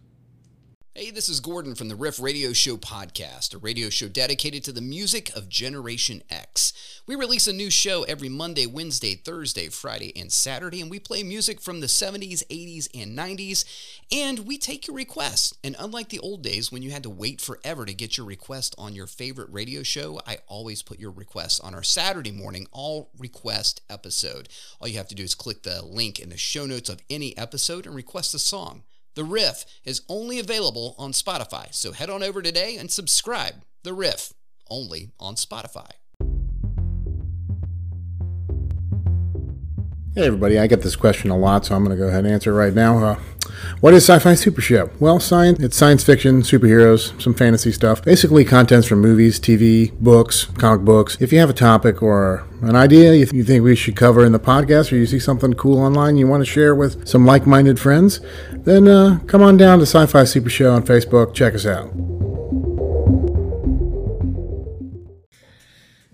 Hey, 0.95 1.11
this 1.11 1.29
is 1.29 1.39
Gordon 1.39 1.75
from 1.75 1.87
the 1.87 1.95
Riff 1.95 2.19
Radio 2.19 2.51
Show 2.51 2.75
podcast, 2.75 3.53
a 3.53 3.59
radio 3.59 3.91
show 3.91 4.07
dedicated 4.07 4.63
to 4.63 4.71
the 4.71 4.81
music 4.81 5.29
of 5.35 5.47
Generation 5.47 6.23
X. 6.31 6.73
We 7.05 7.15
release 7.15 7.47
a 7.47 7.53
new 7.53 7.69
show 7.69 8.03
every 8.03 8.27
Monday, 8.27 8.65
Wednesday, 8.65 9.13
Thursday, 9.13 9.69
Friday, 9.69 10.11
and 10.19 10.31
Saturday, 10.31 10.81
and 10.81 10.89
we 10.89 10.97
play 10.97 11.21
music 11.21 11.61
from 11.61 11.79
the 11.79 11.87
70s, 11.87 12.43
80s, 12.47 12.89
and 12.99 13.15
90s, 13.15 13.65
and 14.11 14.39
we 14.39 14.57
take 14.57 14.87
your 14.87 14.95
requests. 14.95 15.53
And 15.63 15.75
unlike 15.77 16.09
the 16.09 16.19
old 16.19 16.41
days 16.41 16.71
when 16.71 16.81
you 16.81 16.89
had 16.89 17.03
to 17.03 17.09
wait 17.09 17.39
forever 17.39 17.85
to 17.85 17.93
get 17.93 18.17
your 18.17 18.25
request 18.25 18.73
on 18.79 18.95
your 18.95 19.07
favorite 19.07 19.51
radio 19.51 19.83
show, 19.83 20.19
I 20.25 20.39
always 20.47 20.81
put 20.81 20.99
your 20.99 21.11
requests 21.11 21.59
on 21.59 21.75
our 21.75 21.83
Saturday 21.83 22.31
morning 22.31 22.65
all 22.71 23.11
request 23.19 23.81
episode. 23.91 24.49
All 24.81 24.87
you 24.87 24.97
have 24.97 25.07
to 25.09 25.15
do 25.15 25.23
is 25.23 25.35
click 25.35 25.61
the 25.61 25.85
link 25.85 26.19
in 26.19 26.29
the 26.29 26.37
show 26.37 26.65
notes 26.65 26.89
of 26.89 27.03
any 27.11 27.37
episode 27.37 27.85
and 27.85 27.95
request 27.95 28.33
a 28.33 28.39
song. 28.39 28.81
The 29.19 29.25
Riff 29.25 29.65
is 29.83 30.03
only 30.07 30.39
available 30.39 30.95
on 30.97 31.11
Spotify, 31.11 31.73
so 31.73 31.91
head 31.91 32.09
on 32.09 32.23
over 32.23 32.41
today 32.41 32.77
and 32.77 32.89
subscribe. 32.89 33.65
The 33.83 33.93
Riff, 33.93 34.33
only 34.69 35.11
on 35.19 35.35
Spotify. 35.35 35.91
Hey 40.15 40.25
everybody, 40.25 40.57
I 40.57 40.67
get 40.67 40.83
this 40.83 40.95
question 40.95 41.31
a 41.31 41.37
lot, 41.37 41.65
so 41.65 41.75
I'm 41.75 41.83
going 41.83 41.97
to 41.97 42.01
go 42.01 42.07
ahead 42.07 42.23
and 42.23 42.33
answer 42.33 42.51
it 42.51 42.55
right 42.55 42.73
now. 42.73 42.97
Uh, 42.97 43.19
what 43.79 43.93
is 43.93 44.09
Sci-Fi 44.09 44.33
Super 44.35 44.59
Show? 44.59 44.89
Well, 44.99 45.19
science, 45.19 45.59
it's 45.59 45.77
science 45.77 46.03
fiction, 46.03 46.41
superheroes, 46.41 47.19
some 47.21 47.33
fantasy 47.33 47.71
stuff. 47.71 48.03
Basically, 48.03 48.43
contents 48.43 48.87
from 48.87 49.01
movies, 49.01 49.39
TV, 49.39 49.91
books, 49.99 50.45
comic 50.57 50.83
books. 50.83 51.17
If 51.21 51.31
you 51.31 51.39
have 51.39 51.49
a 51.49 51.53
topic 51.53 52.01
or 52.01 52.45
an 52.61 52.75
idea 52.75 53.13
you, 53.13 53.27
you 53.31 53.43
think 53.43 53.63
we 53.63 53.75
should 53.75 53.95
cover 53.95 54.25
in 54.25 54.31
the 54.31 54.39
podcast, 54.39 54.91
or 54.91 54.95
you 54.95 55.05
see 55.05 55.19
something 55.19 55.53
cool 55.53 55.79
online 55.79 56.17
you 56.17 56.27
want 56.27 56.41
to 56.41 56.49
share 56.49 56.75
with 56.75 57.07
some 57.07 57.25
like-minded 57.25 57.79
friends, 57.79 58.19
then 58.63 58.87
uh, 58.87 59.19
come 59.27 59.41
on 59.41 59.57
down 59.57 59.79
to 59.79 59.85
Sci-Fi 59.85 60.23
Super 60.25 60.49
Show 60.49 60.71
on 60.73 60.83
Facebook. 60.83 61.33
Check 61.33 61.53
us 61.55 61.65
out. 61.65 61.91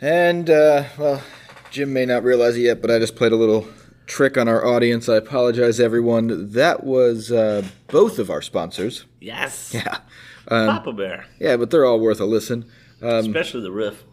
And, 0.02 0.50
uh, 0.50 0.84
well, 0.98 1.24
Jim 1.72 1.94
may 1.94 2.06
not 2.06 2.24
realize 2.24 2.56
it 2.58 2.62
yet, 2.62 2.82
but 2.82 2.92
I 2.92 3.00
just 3.00 3.16
played 3.16 3.32
a 3.32 3.36
little 3.36 3.68
trick 4.06 4.38
on 4.38 4.48
our 4.48 4.66
audience. 4.66 5.10
I 5.10 5.16
apologize, 5.16 5.80
everyone. 5.80 6.52
That 6.52 6.84
was 6.84 7.32
uh, 7.32 7.64
both 7.88 8.20
of 8.20 8.30
our 8.30 8.42
sponsors. 8.42 9.06
Yes, 9.20 9.72
Yeah. 9.74 10.00
Um, 10.48 10.68
Papa 10.68 10.94
Bear, 10.94 11.26
yeah, 11.40 11.58
but 11.58 11.72
they're 11.72 11.86
all 11.86 12.00
worth 12.00 12.20
a 12.20 12.26
listen. 12.26 12.66
Um, 13.02 13.10
especially 13.18 13.62
the 13.62 13.72
riff. 13.72 14.04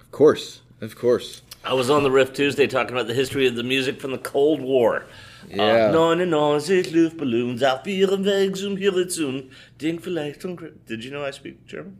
of 0.00 0.10
course. 0.10 0.62
Of 0.80 0.96
course. 0.96 1.42
I 1.64 1.74
was 1.74 1.90
on 1.90 2.02
the 2.02 2.10
Riff 2.10 2.32
Tuesday 2.32 2.66
talking 2.66 2.92
about 2.96 3.06
the 3.08 3.14
history 3.14 3.46
of 3.46 3.54
the 3.56 3.62
music 3.62 4.00
from 4.00 4.10
the 4.10 4.18
Cold 4.18 4.62
War. 4.62 5.04
Yeah. 5.50 5.88
Uh, 5.88 5.92
99 5.92 6.92
Luftballons 6.92 7.62
auf 7.62 7.86
ihrem 7.86 8.24
Weg 8.24 8.56
zum 8.56 8.76
Horizont. 8.76 9.44
Denk 9.80 10.02
vielleicht 10.02 10.42
Did 10.88 11.04
you 11.04 11.10
know 11.10 11.26
I 11.26 11.32
speak 11.32 11.66
German? 11.66 11.96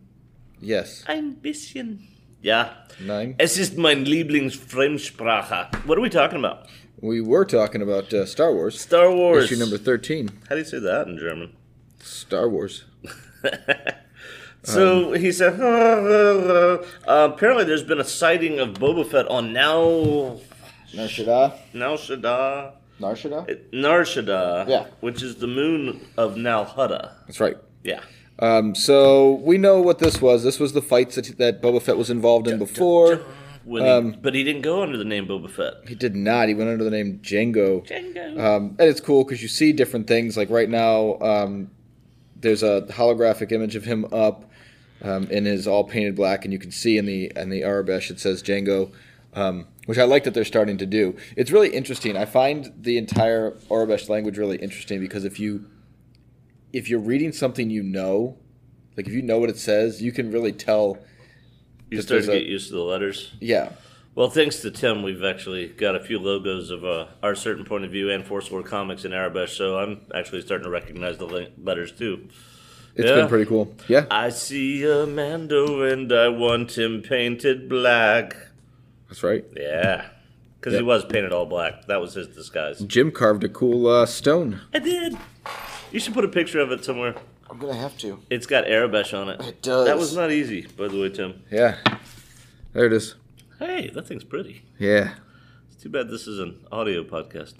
Yes. 0.61 1.04
Ein 1.06 1.37
bisschen. 1.37 2.08
Ja. 2.40 2.87
Nine. 2.99 3.34
Es 3.38 3.58
ist 3.58 3.76
mein 3.76 4.04
Lieblingsfremdsprache. 4.04 5.68
What 5.87 5.99
are 5.99 6.02
we 6.02 6.11
talking 6.11 6.38
about? 6.44 6.68
We 7.00 7.20
were 7.20 7.44
talking 7.44 7.82
about 7.82 8.12
uh, 8.12 8.26
Star 8.26 8.52
Wars. 8.52 8.80
Star 8.80 9.11
Wars. 9.12 9.44
Issue 9.44 9.58
number 9.58 9.78
13. 9.78 10.30
How 10.49 10.54
do 10.54 10.58
you 10.58 10.64
say 10.64 10.78
that 10.78 11.08
in 11.08 11.18
German? 11.18 11.50
Star 12.00 12.49
Wars. 12.49 12.84
So 14.64 15.12
he 15.12 15.32
said, 15.32 15.58
uh, 15.61 16.78
apparently 17.04 17.64
there's 17.64 17.82
been 17.82 17.99
a 17.99 18.04
sighting 18.04 18.61
of 18.61 18.75
Boba 18.75 19.04
Fett 19.04 19.26
on 19.26 19.52
Now 19.52 20.38
Nar 20.94 21.08
Shaddaa. 21.08 21.52
Now 21.75 21.96
Shaddaa, 21.96 22.72
Nar 23.02 23.14
Shaddaa? 23.14 23.59
Nar 23.73 24.00
Shaddaa, 24.02 24.68
Yeah. 24.68 24.87
which 25.00 25.23
is 25.23 25.37
the 25.37 25.47
moon 25.47 26.00
of 26.16 26.37
Nal 26.37 26.64
Hutta. 26.64 27.11
That's 27.26 27.40
right. 27.40 27.56
Yeah. 27.85 28.00
Um, 28.38 28.75
so 28.75 29.35
we 29.44 29.59
know 29.59 29.80
what 29.80 29.99
this 29.99 30.21
was. 30.23 30.42
This 30.42 30.59
was 30.59 30.73
the 30.73 30.82
fights 30.82 31.16
that, 31.16 31.37
that 31.38 31.61
Boba 31.62 31.82
Fett 31.82 31.97
was 31.97 32.11
involved 32.11 32.49
in 32.49 32.59
before. 32.59 33.16
He, 33.16 33.23
Um, 33.80 34.16
but 34.21 34.35
he 34.35 34.42
didn't 34.42 34.62
go 34.62 34.82
under 34.82 34.97
the 34.97 35.04
name 35.04 35.26
Boba 35.28 35.49
Fett. 35.49 35.75
He 35.87 35.94
did 35.94 36.16
not. 36.16 36.49
He 36.49 36.54
went 36.54 36.68
under 36.71 36.82
the 36.82 36.90
name 36.90 37.21
Django. 37.23 37.87
Django. 37.87 38.40
Um, 38.40 38.75
and 38.78 38.88
it's 38.88 39.00
cool 39.00 39.23
because 39.23 39.40
you 39.42 39.47
see 39.49 39.73
different 39.73 40.09
things. 40.09 40.37
Like 40.37 40.50
right 40.50 40.68
now, 40.68 41.16
um, 41.21 41.71
there's 42.35 42.64
a 42.64 42.82
holographic 42.90 43.52
image 43.52 43.76
of 43.76 43.85
him 43.85 44.04
up 44.12 44.50
um, 45.02 45.25
in 45.30 45.44
his 45.44 45.68
all 45.68 45.85
painted 45.85 46.16
black, 46.16 46.44
and 46.44 46.52
you 46.52 46.59
can 46.59 46.73
see 46.73 46.99
in 46.99 47.06
the 47.06 47.30
in 47.37 47.50
the 47.50 47.61
Aurebesh 47.61 48.11
it 48.11 48.18
says 48.18 48.42
Django, 48.42 48.90
um, 49.35 49.66
which 49.87 49.99
I 49.99 50.05
like 50.05 50.25
that 50.25 50.35
they're 50.35 50.45
starting 50.45 50.79
to 50.79 50.87
do. 50.87 51.17
It's 51.37 51.51
really 51.51 51.71
interesting. 51.71 52.17
I 52.17 52.25
find 52.25 52.73
the 52.81 52.97
entire 52.99 53.53
Aurebesh 53.69 54.09
language 54.09 54.39
really 54.39 54.59
interesting 54.59 55.01
because 55.01 55.25
if 55.25 55.39
you 55.41 55.67
if 56.73 56.89
you're 56.89 57.01
reading 57.01 57.33
something 57.33 57.69
you 57.71 57.83
know, 57.83 58.39
like 58.97 59.07
if 59.07 59.12
you 59.12 59.23
know 59.23 59.39
what 59.39 59.51
it 59.51 59.59
says, 59.59 60.01
you 60.03 60.12
can 60.12 60.31
really 60.31 60.53
tell. 60.53 60.99
you 61.91 62.01
start 62.01 62.25
to 62.25 62.31
a- 62.33 62.39
get 62.39 62.47
used 62.47 62.69
to 62.69 62.75
the 62.75 62.81
letters. 62.83 63.35
Yeah, 63.41 63.73
Well, 64.15 64.31
thanks 64.31 64.61
to 64.61 64.71
Tim, 64.71 65.03
we've 65.03 65.25
actually 65.25 65.69
got 65.69 65.97
a 65.97 66.01
few 66.01 66.19
logos 66.19 66.71
of 66.71 66.85
uh, 66.85 67.07
our 67.23 67.35
certain 67.35 67.65
point 67.65 67.85
of 67.85 67.91
view 67.91 68.11
and 68.11 68.25
Force 68.25 68.51
Lore 68.51 68.62
Comics 68.62 69.05
in 69.05 69.12
Aurebesh, 69.12 69.51
so 69.51 69.79
I'm 69.79 70.01
actually 70.15 70.41
starting 70.43 70.65
to 70.65 70.71
recognize 70.71 71.19
the 71.19 71.49
letters 71.62 71.93
too. 71.93 72.29
It's 72.95 73.09
Yeah. 73.09 73.17
been 73.17 73.29
pretty 73.29 73.47
cool. 73.47 73.75
Yeah, 73.89 74.07
I 74.11 74.29
see 74.31 74.85
a 74.85 75.07
Mando 75.07 75.83
and 75.83 76.12
I 76.12 76.29
want 76.29 76.77
him 76.79 77.03
painted 77.03 77.69
black. 77.69 78.37
That's 79.12 79.23
right. 79.23 79.45
Yeah. 79.54 80.07
Because 80.59 80.75
he 80.78 80.83
was 80.83 81.04
painted 81.04 81.35
all 81.35 81.45
black. 81.45 81.85
That 81.87 82.00
was 82.00 82.14
his 82.14 82.28
disguise. 82.28 82.78
Jim 82.81 83.11
carved 83.11 83.45
a 83.45 83.49
cool 83.50 83.87
uh, 83.87 84.07
stone. 84.07 84.62
I 84.73 84.78
did. 84.78 85.19
You 85.90 86.00
should 86.00 86.14
put 86.14 86.25
a 86.25 86.28
picture 86.28 86.61
of 86.61 86.73
it 86.73 86.83
somewhere. 86.83 87.14
I'm 87.50 87.59
gonna 87.59 87.75
have 87.75 87.99
to. 87.99 88.21
It's 88.31 88.47
got 88.47 88.64
Aurebesh 88.64 89.12
on 89.12 89.28
it. 89.28 89.38
It 89.42 89.61
does. 89.61 89.85
That 89.85 89.99
was 89.99 90.16
not 90.16 90.31
easy, 90.33 90.62
by 90.78 90.88
the 90.88 90.99
way, 90.99 91.11
Tim. 91.11 91.42
Yeah, 91.50 91.76
there 92.73 92.87
it 92.87 92.92
is. 92.95 93.16
Hey, 93.59 93.90
that 93.90 94.07
thing's 94.07 94.25
pretty. 94.25 94.62
Yeah. 94.78 95.12
It's 95.71 95.83
too 95.83 95.90
bad 95.90 96.09
this 96.09 96.26
is 96.26 96.38
an 96.38 96.64
audio 96.73 97.04
podcast. 97.04 97.52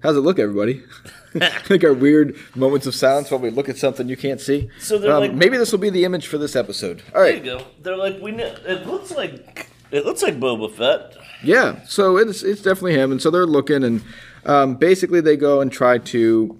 How's 0.00 0.16
it 0.16 0.20
look, 0.20 0.38
everybody? 0.38 0.84
like 1.70 1.82
our 1.82 1.94
weird 1.94 2.36
moments 2.54 2.86
of 2.86 2.94
silence 2.94 3.32
while 3.32 3.40
we 3.40 3.50
look 3.50 3.68
at 3.68 3.78
something 3.78 4.08
you 4.08 4.16
can't 4.16 4.40
see. 4.40 4.68
So 4.78 4.98
they're 4.98 5.10
Um, 5.12 5.20
like- 5.22 5.34
maybe 5.34 5.56
this 5.56 5.72
will 5.72 5.80
be 5.80 5.90
the 5.90 6.04
image 6.04 6.28
for 6.28 6.38
this 6.38 6.54
episode. 6.54 7.02
All 7.12 7.20
right. 7.20 7.42
There 7.42 7.54
you 7.54 7.58
go. 7.58 7.66
They're 7.82 7.96
like 7.96 8.20
we. 8.20 8.30
Know, 8.30 8.54
it 8.64 8.86
looks 8.86 9.10
like 9.10 9.66
it 9.94 10.04
looks 10.04 10.22
like 10.22 10.38
Boba 10.40 10.70
Fett. 10.72 11.16
Yeah. 11.42 11.80
So 11.86 12.16
it's 12.16 12.42
it's 12.42 12.62
definitely 12.62 12.94
him, 12.94 13.12
and 13.12 13.20
so 13.22 13.30
they're 13.30 13.46
looking, 13.46 13.82
and 13.84 14.02
um, 14.44 14.74
basically 14.76 15.20
they 15.20 15.36
go 15.36 15.60
and 15.60 15.70
try 15.72 15.98
to 15.98 16.58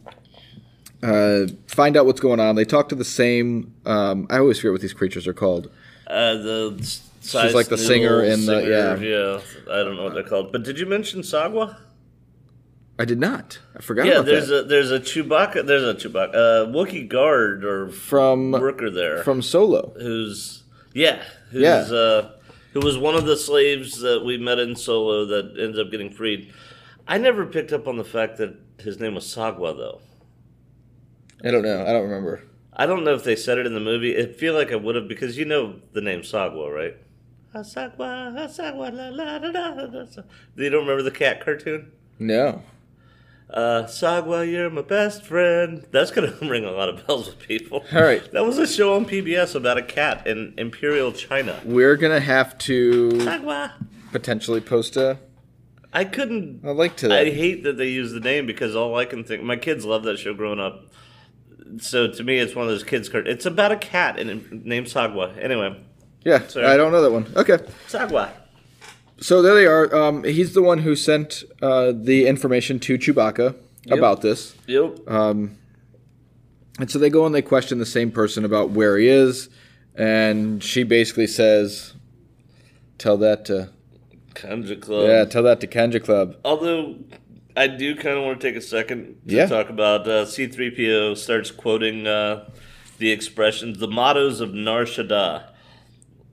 uh, 1.03 1.47
find 1.67 1.97
out 1.97 2.07
what's 2.07 2.21
going 2.21 2.41
on. 2.41 2.57
They 2.57 2.65
talk 2.65 2.89
to 2.91 2.95
the 2.95 3.05
same. 3.05 3.75
Um, 3.85 4.27
I 4.31 4.39
always 4.39 4.59
forget 4.59 4.73
what 4.73 4.81
these 4.81 4.95
creatures 4.95 5.27
are 5.27 5.35
called. 5.35 5.71
Uh, 6.07 6.35
the 6.35 7.01
She's 7.23 7.55
like 7.55 7.69
the 7.69 7.79
singer 7.79 8.23
in 8.23 8.45
the- 8.45 8.61
yeah. 8.63 8.97
yeah. 8.97 9.73
I 9.75 9.83
don't 9.83 9.97
know 9.97 10.05
what 10.05 10.13
they're 10.15 10.23
called. 10.23 10.53
But 10.53 10.63
did 10.63 10.79
you 10.79 10.85
mention 10.85 11.23
Sagwa? 11.23 11.77
I 12.99 13.07
did 13.07 13.19
not. 13.19 13.59
I 13.75 13.81
forgot 13.81 14.05
Yeah, 14.07 14.21
there's 14.21 14.49
that. 14.49 14.65
a 14.67 14.69
there's 14.69 14.91
a 14.93 15.01
Chewbacca. 15.01 15.67
There's 15.67 15.83
a 15.83 15.95
Chewbacca. 15.95 16.35
Uh, 16.35 16.67
Wookiee 16.71 17.09
guard 17.09 17.65
or 17.65 17.89
From- 17.89 18.53
worker 18.53 18.91
there 18.91 19.25
From 19.25 19.41
Solo. 19.43 19.95
who's 19.99 20.63
yeah 20.93 21.23
who's 21.51 21.63
Yeah. 21.63 21.77
uh 21.97 22.31
who 22.75 22.81
was 22.81 22.99
one 22.99 23.15
of 23.15 23.25
the 23.25 23.37
slaves 23.37 24.01
that 24.01 24.25
we 24.25 24.37
met 24.37 24.59
in 24.59 24.77
Solo 24.77 25.25
that 25.27 25.57
ends 25.59 25.79
up 25.79 25.91
getting 25.91 26.11
freed. 26.11 26.53
I 27.07 27.19
never 27.19 27.47
picked 27.47 27.73
up 27.73 27.87
on 27.87 27.97
the 27.97 28.05
fact 28.05 28.37
that 28.39 28.57
his 28.81 28.99
name 28.99 29.15
was 29.15 29.25
Sagwa 29.25 29.77
though. 29.77 30.01
I 31.43 31.51
don't 31.51 31.63
know. 31.63 31.87
I 31.87 31.93
don't 31.93 32.03
remember. 32.03 32.43
I 32.73 32.87
don't 32.87 33.05
know 33.05 33.15
if 33.15 33.23
they 33.23 33.37
said 33.37 33.59
it 33.59 33.67
in 33.67 33.75
the 33.75 33.81
movie. 33.81 34.19
I 34.21 34.27
feel 34.27 34.55
like 34.55 34.73
I 34.73 34.77
would 34.77 34.97
have 34.97 35.07
because 35.07 35.39
you 35.39 35.45
know 35.45 35.77
the 35.93 36.01
name 36.01 36.23
Sagwa, 36.23 36.75
right? 36.75 36.97
Sagwa, 37.55 38.35
Sagwa, 38.49 38.93
la 38.93 39.09
la 39.11 39.37
la 39.37 39.51
la. 39.51 39.83
la, 39.83 39.85
la. 39.85 40.23
You 40.57 40.71
don't 40.71 40.83
remember 40.83 41.03
the 41.03 41.13
cat 41.13 41.45
cartoon? 41.45 41.93
No. 42.19 42.63
Uh, 43.51 43.85
Sagwa, 43.85 44.51
you're 44.51 44.71
my 44.71 44.83
best 44.83 45.23
friend. 45.23 45.87
That's 45.91 46.11
gonna 46.11 46.35
ring 46.43 46.65
a 46.65 46.71
lot 46.73 46.89
of 46.89 47.07
bells 47.07 47.27
with 47.27 47.39
people. 47.39 47.85
All 47.93 48.03
right. 48.03 48.23
That 48.33 48.45
was 48.45 48.59
a 48.59 48.67
show 48.67 48.95
on 48.95 49.05
PBS 49.07 49.55
about 49.55 49.79
a 49.79 49.83
cat 49.83 50.27
in 50.27 50.55
Imperial 50.59 51.13
China. 51.13 51.61
We're 51.65 51.97
gonna 51.97 52.21
have 52.21 52.57
to 52.59 53.11
Sagwa. 53.11 53.73
potentially 54.13 54.61
post 54.61 54.97
a, 54.97 55.19
I 55.93 56.05
couldn't. 56.05 56.63
I 56.65 56.71
like 56.71 56.97
to 56.97 57.15
I 57.15 57.31
hate 57.31 57.63
that 57.65 57.77
they 57.77 57.89
use 57.89 58.13
the 58.13 58.21
name 58.21 58.47
because 58.47 58.75
all 58.75 58.97
I 58.97 59.05
can 59.05 59.23
think. 59.23 59.43
My 59.45 59.57
kids 59.57 59.85
love 59.85 60.03
that 60.05 60.19
show 60.19 60.35
growing 60.35 60.59
up. 60.59 60.87
So 61.79 62.09
to 62.09 62.25
me, 62.25 62.39
it's 62.39 62.55
one 62.55 62.67
of 62.67 62.71
those 62.73 62.83
kids' 62.85 63.09
cart. 63.09 63.29
It's 63.29 63.47
about 63.47 63.71
a 63.73 63.77
cat 63.77 64.19
and 64.19 64.65
named 64.65 64.87
Sagwa. 64.89 65.37
Anyway, 65.43 65.81
yeah, 66.25 66.47
Sorry. 66.49 66.67
I 66.67 66.77
don't 66.77 66.91
know 66.93 67.03
that 67.03 67.13
one. 67.13 67.27
Okay. 67.37 67.59
Sagwa. 67.89 68.31
So 69.25 69.41
there 69.41 69.55
they 69.55 69.65
are. 69.65 69.95
Um, 69.95 70.23
he's 70.25 70.53
the 70.53 70.61
one 70.61 70.81
who 70.81 70.95
sent 70.95 71.45
uh, 71.63 71.93
the 71.97 72.27
information 72.27 72.79
to 72.81 72.99
Chewbacca 72.99 73.57
about 73.91 74.21
this. 74.21 74.55
Yep. 74.67 74.99
And 75.09 75.57
so 76.89 76.99
they 76.99 77.09
go 77.09 77.25
and 77.25 77.35
they 77.35 77.41
question 77.41 77.79
the 77.79 77.87
same 77.87 78.11
person 78.11 78.45
about 78.45 78.69
where 78.69 78.99
he 78.99 79.09
is, 79.09 79.49
and 79.95 80.63
she 80.63 80.83
basically 80.83 81.27
says, 81.27 81.95
"Tell 82.99 83.17
that 83.17 83.47
to 83.47 83.71
Kanjiklub. 84.35 85.09
yeah, 85.09 85.25
tell 85.25 85.45
that 85.45 85.59
to 85.61 85.69
Kanjiklub." 85.69 86.37
Although 86.45 86.97
I 87.57 87.69
do 87.69 87.97
kind 87.97 88.19
of 88.19 88.25
want 88.25 88.43
to 88.43 88.47
take 88.47 88.57
a 88.57 88.61
second 88.61 89.23
to 89.27 89.35
Yeah. 89.35 89.47
talk 89.47 89.71
about 89.71 90.07
uh, 90.07 90.27
C3PO 90.27 91.17
starts 91.17 91.51
quoting 91.51 92.07
uh, 92.07 92.51
the 92.99 93.11
expressions, 93.11 93.79
the 93.79 93.89
mottos 93.89 94.43
of 94.43 94.53
Nar 94.53 94.83
Shaddaa. 94.83 95.54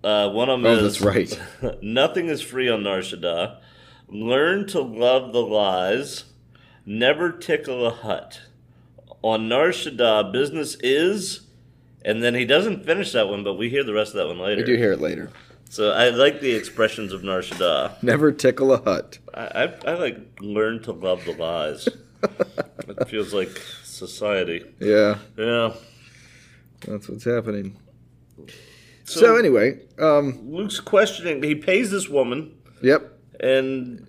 Uh, 0.03 0.29
one 0.31 0.49
of 0.49 0.61
them 0.61 0.65
Oh, 0.71 0.75
is 0.85 0.99
that's 0.99 1.01
right. 1.01 1.39
Nothing 1.83 2.27
is 2.27 2.41
free 2.41 2.67
on 2.69 2.83
Nar 2.83 2.99
Shaddaa. 2.99 3.59
Learn 4.07 4.67
to 4.67 4.81
love 4.81 5.31
the 5.31 5.41
lies. 5.41 6.25
Never 6.85 7.31
tickle 7.31 7.85
a 7.85 7.91
Hutt. 7.91 8.41
On 9.21 9.47
Nar 9.47 9.67
Shaddaa, 9.69 10.31
business 10.33 10.75
is, 10.81 11.41
and 12.03 12.23
then 12.23 12.33
he 12.33 12.45
doesn't 12.45 12.83
finish 12.85 13.11
that 13.11 13.29
one, 13.29 13.43
but 13.43 13.53
we 13.53 13.69
hear 13.69 13.83
the 13.83 13.93
rest 13.93 14.11
of 14.15 14.17
that 14.17 14.27
one 14.27 14.39
later. 14.39 14.61
We 14.61 14.65
do 14.65 14.75
hear 14.75 14.91
it 14.93 14.99
later. 14.99 15.29
So 15.69 15.91
I 15.91 16.09
like 16.09 16.41
the 16.41 16.51
expressions 16.53 17.13
of 17.13 17.23
Nar 17.23 17.39
Shaddaa. 17.41 18.01
Never 18.03 18.31
tickle 18.31 18.73
a 18.73 18.81
Hutt. 18.81 19.19
I, 19.33 19.45
I, 19.45 19.91
I 19.91 19.93
like 19.93 20.17
learn 20.41 20.81
to 20.83 20.91
love 20.91 21.23
the 21.25 21.33
lies. 21.33 21.87
it 22.23 23.07
feels 23.07 23.33
like 23.33 23.49
society. 23.83 24.65
Yeah, 24.79 25.19
Yeah. 25.37 25.73
that's 26.87 27.07
what's 27.07 27.23
happening. 27.23 27.77
So, 29.03 29.35
anyway, 29.35 29.79
um, 29.99 30.39
Luke's 30.51 30.79
questioning. 30.79 31.41
He 31.43 31.55
pays 31.55 31.91
this 31.91 32.07
woman, 32.07 32.53
yep, 32.81 33.17
and 33.39 34.07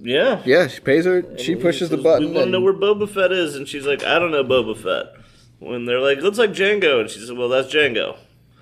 yeah, 0.00 0.42
yeah, 0.44 0.66
she 0.66 0.80
pays 0.80 1.04
her. 1.04 1.22
She 1.38 1.54
He 1.54 1.56
pushes 1.56 1.90
the 1.90 1.96
button. 1.98 2.30
We 2.30 2.34
want 2.34 2.46
to 2.46 2.50
know 2.50 2.60
where 2.60 2.72
Boba 2.74 3.08
Fett 3.08 3.30
is, 3.32 3.54
and 3.56 3.68
she's 3.68 3.86
like, 3.86 4.02
I 4.02 4.18
don't 4.18 4.30
know 4.32 4.42
Boba 4.44 4.76
Fett. 4.76 5.14
When 5.60 5.84
they're 5.84 6.00
like, 6.00 6.18
looks 6.18 6.38
like 6.38 6.50
Django, 6.50 7.00
and 7.02 7.08
she 7.10 7.20
said, 7.24 7.36
Well, 7.36 7.48
that's 7.48 7.72
Django. 7.72 8.16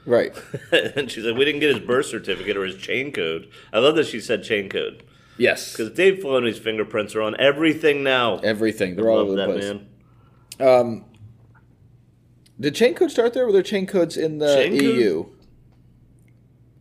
right. 0.05 0.37
and 0.73 1.11
she's 1.11 1.25
like, 1.25 1.37
We 1.37 1.47
didn't 1.47 1.61
get 1.61 1.75
his 1.75 1.87
birth 1.87 2.07
certificate 2.07 2.59
or 2.59 2.65
his 2.67 2.77
chain 2.77 3.11
code. 3.11 3.49
I 3.73 3.79
love 3.79 3.97
that 3.97 4.07
she 4.07 4.21
said 4.21 4.43
chain 4.45 4.69
code 4.69 5.03
Yes, 5.39 5.73
because 5.73 5.91
Dave 5.93 6.19
Filoni's 6.23 6.59
fingerprints 6.59 7.15
are 7.15 7.23
on 7.23 7.35
everything 7.41 8.03
now. 8.03 8.37
everything. 8.41 8.97
They're 8.97 9.09
all 9.09 9.19
over 9.21 9.35
the 9.35 9.47
place. 9.47 9.65
man. 9.65 9.87
Um, 10.61 11.05
did 12.61 12.75
chain 12.75 12.93
code 12.95 13.11
start 13.11 13.33
there? 13.33 13.47
Were 13.47 13.53
there 13.53 13.63
chain 13.63 13.87
codes 13.87 14.19
in 14.19 14.37
the 14.37 14.55
Chain 14.55 14.79
code? 14.79 15.27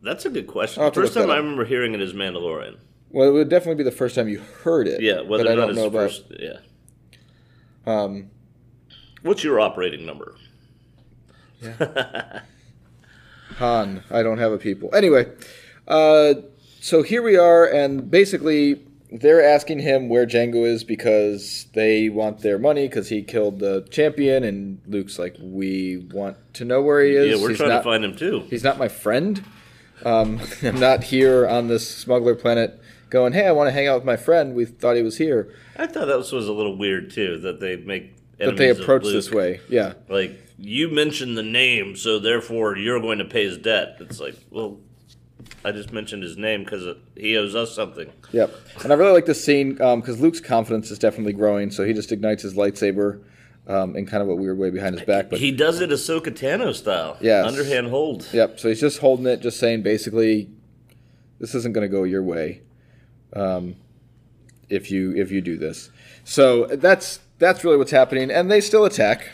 That's 0.02 0.26
a 0.26 0.30
good 0.30 0.48
question. 0.48 0.84
To 0.84 0.92
First 0.92 1.14
time 1.14 1.30
I 1.30 1.38
remember 1.38 1.66
hearing 1.66 1.94
it 1.94 2.02
is 2.02 2.14
Mandalorian. 2.14 2.78
Well, 3.12 3.28
it 3.28 3.32
would 3.32 3.50
definitely 3.50 3.84
be 3.84 3.90
the 3.90 3.96
first 3.96 4.16
time 4.16 4.30
you 4.30 4.40
heard 4.64 4.88
it. 4.88 5.02
Yeah, 5.02 5.22
whether 5.22 5.44
but 5.44 5.50
I 5.50 5.54
or 5.54 5.56
not 5.56 5.62
don't 5.62 5.70
it's 5.72 5.78
know 5.78 5.90
the 5.90 5.98
about. 5.98 6.12
first. 6.12 6.24
Yeah. 6.40 6.60
Um, 7.86 8.30
What's 9.24 9.44
your 9.44 9.60
operating 9.60 10.06
number? 10.06 10.36
Han, 13.58 14.04
I 14.10 14.24
don't 14.24 14.38
have 14.38 14.52
a 14.52 14.58
people. 14.58 14.94
Anyway, 14.96 15.26
uh, 15.88 16.36
so 16.80 17.02
here 17.04 17.22
we 17.22 17.36
are, 17.36 17.66
and 17.66 18.10
basically 18.10 18.82
they're 19.12 19.44
asking 19.44 19.80
him 19.80 20.08
where 20.08 20.26
Django 20.26 20.66
is 20.66 20.84
because 20.84 21.66
they 21.74 22.10
want 22.10 22.40
their 22.42 22.58
money 22.60 22.88
because 22.88 23.10
he 23.10 23.22
killed 23.24 23.60
the 23.60 23.86
champion, 23.90 24.44
and 24.44 24.80
Luke's 24.88 25.20
like, 25.20 25.36
"We 25.42 25.98
want 26.12 26.38
to 26.54 26.64
know 26.66 26.82
where 26.82 27.04
he 27.04 27.12
is. 27.16 27.36
Yeah, 27.36 27.42
we're 27.44 27.50
He's 27.50 27.58
trying 27.58 27.70
not- 27.70 27.78
to 27.80 27.84
find 27.84 28.06
him 28.06 28.16
too. 28.16 28.44
He's 28.50 28.64
not 28.64 28.78
my 28.78 28.88
friend. 28.88 29.44
Um, 30.06 30.40
I'm 30.64 30.80
not 30.80 31.04
here 31.04 31.48
on 31.48 31.68
this 31.68 31.90
smuggler 31.90 32.36
planet." 32.36 32.82
Going, 33.10 33.34
hey, 33.34 33.48
I 33.48 33.52
want 33.52 33.68
to 33.68 33.72
hang 33.72 33.88
out 33.88 33.96
with 33.96 34.06
my 34.06 34.18
friend. 34.18 34.54
We 34.54 34.66
thought 34.66 34.96
he 34.96 35.02
was 35.02 35.18
here. 35.18 35.52
I 35.76 35.88
thought 35.88 36.06
that 36.06 36.18
was, 36.18 36.32
was 36.32 36.48
a 36.48 36.54
little 36.54 36.78
weird 36.78 37.10
too 37.10 37.40
that 37.40 37.60
they 37.60 37.76
make 37.76 38.16
That 38.38 38.56
they 38.56 38.70
approach 38.70 39.02
this 39.02 39.32
way. 39.32 39.62
Yeah. 39.68 39.94
Like 40.08 40.40
you 40.60 40.90
mentioned 40.90 41.36
the 41.36 41.44
name, 41.44 41.96
so 41.96 42.20
therefore 42.20 42.78
you're 42.78 43.00
going 43.00 43.18
to 43.18 43.26
pay 43.26 43.46
his 43.46 43.58
debt. 43.58 43.98
It's 44.00 44.20
like, 44.20 44.36
well, 44.52 44.78
I 45.64 45.72
just 45.72 45.92
mentioned 45.92 46.24
his 46.24 46.38
name 46.38 46.64
because 46.64 46.98
he 47.16 47.38
owes 47.38 47.56
us 47.56 47.74
something. 47.74 48.12
Yep. 48.32 48.54
And 48.84 48.94
I 48.94 48.96
really 48.96 49.12
like 49.12 49.26
this 49.26 49.44
scene 49.44 49.74
because 49.74 50.20
Luke's 50.20 50.40
confidence 50.40 50.92
is 50.92 51.00
definitely 51.00 51.34
growing. 51.34 51.72
So 51.72 51.86
he 51.86 51.94
just 51.94 52.12
ignites 52.12 52.44
his 52.44 52.54
lightsaber 52.54 53.24
um, 53.70 53.96
in 53.96 54.06
kind 54.06 54.22
of 54.22 54.28
a 54.30 54.36
weird 54.36 54.58
way 54.58 54.70
behind 54.72 54.96
his 54.96 55.06
back. 55.06 55.30
But 55.30 55.40
he 55.40 55.52
does 55.52 55.80
it 55.80 55.90
Ahsoka 55.92 56.28
Tano 56.32 56.74
style. 56.76 57.16
Yeah, 57.22 57.46
underhand 57.46 57.88
hold. 57.88 58.28
yep. 58.34 58.60
So 58.60 58.68
he's 58.68 58.82
just 58.82 59.00
holding 59.00 59.26
it, 59.28 59.40
just 59.42 59.60
saying 59.60 59.84
basically, 59.84 60.50
this 61.40 61.56
isn't 61.56 61.74
going 61.74 61.84
to 61.90 61.92
go 61.92 62.04
your 62.04 62.24
way, 62.24 62.62
um, 63.34 63.76
if 64.70 64.92
you 64.92 65.16
if 65.16 65.32
you 65.32 65.40
do 65.42 65.58
this. 65.58 65.90
So 66.24 66.66
that's 66.66 67.20
that's 67.38 67.64
really 67.64 67.78
what's 67.78 67.92
happening, 67.92 68.30
and 68.32 68.52
they 68.52 68.60
still 68.62 68.86
attack. 68.86 69.30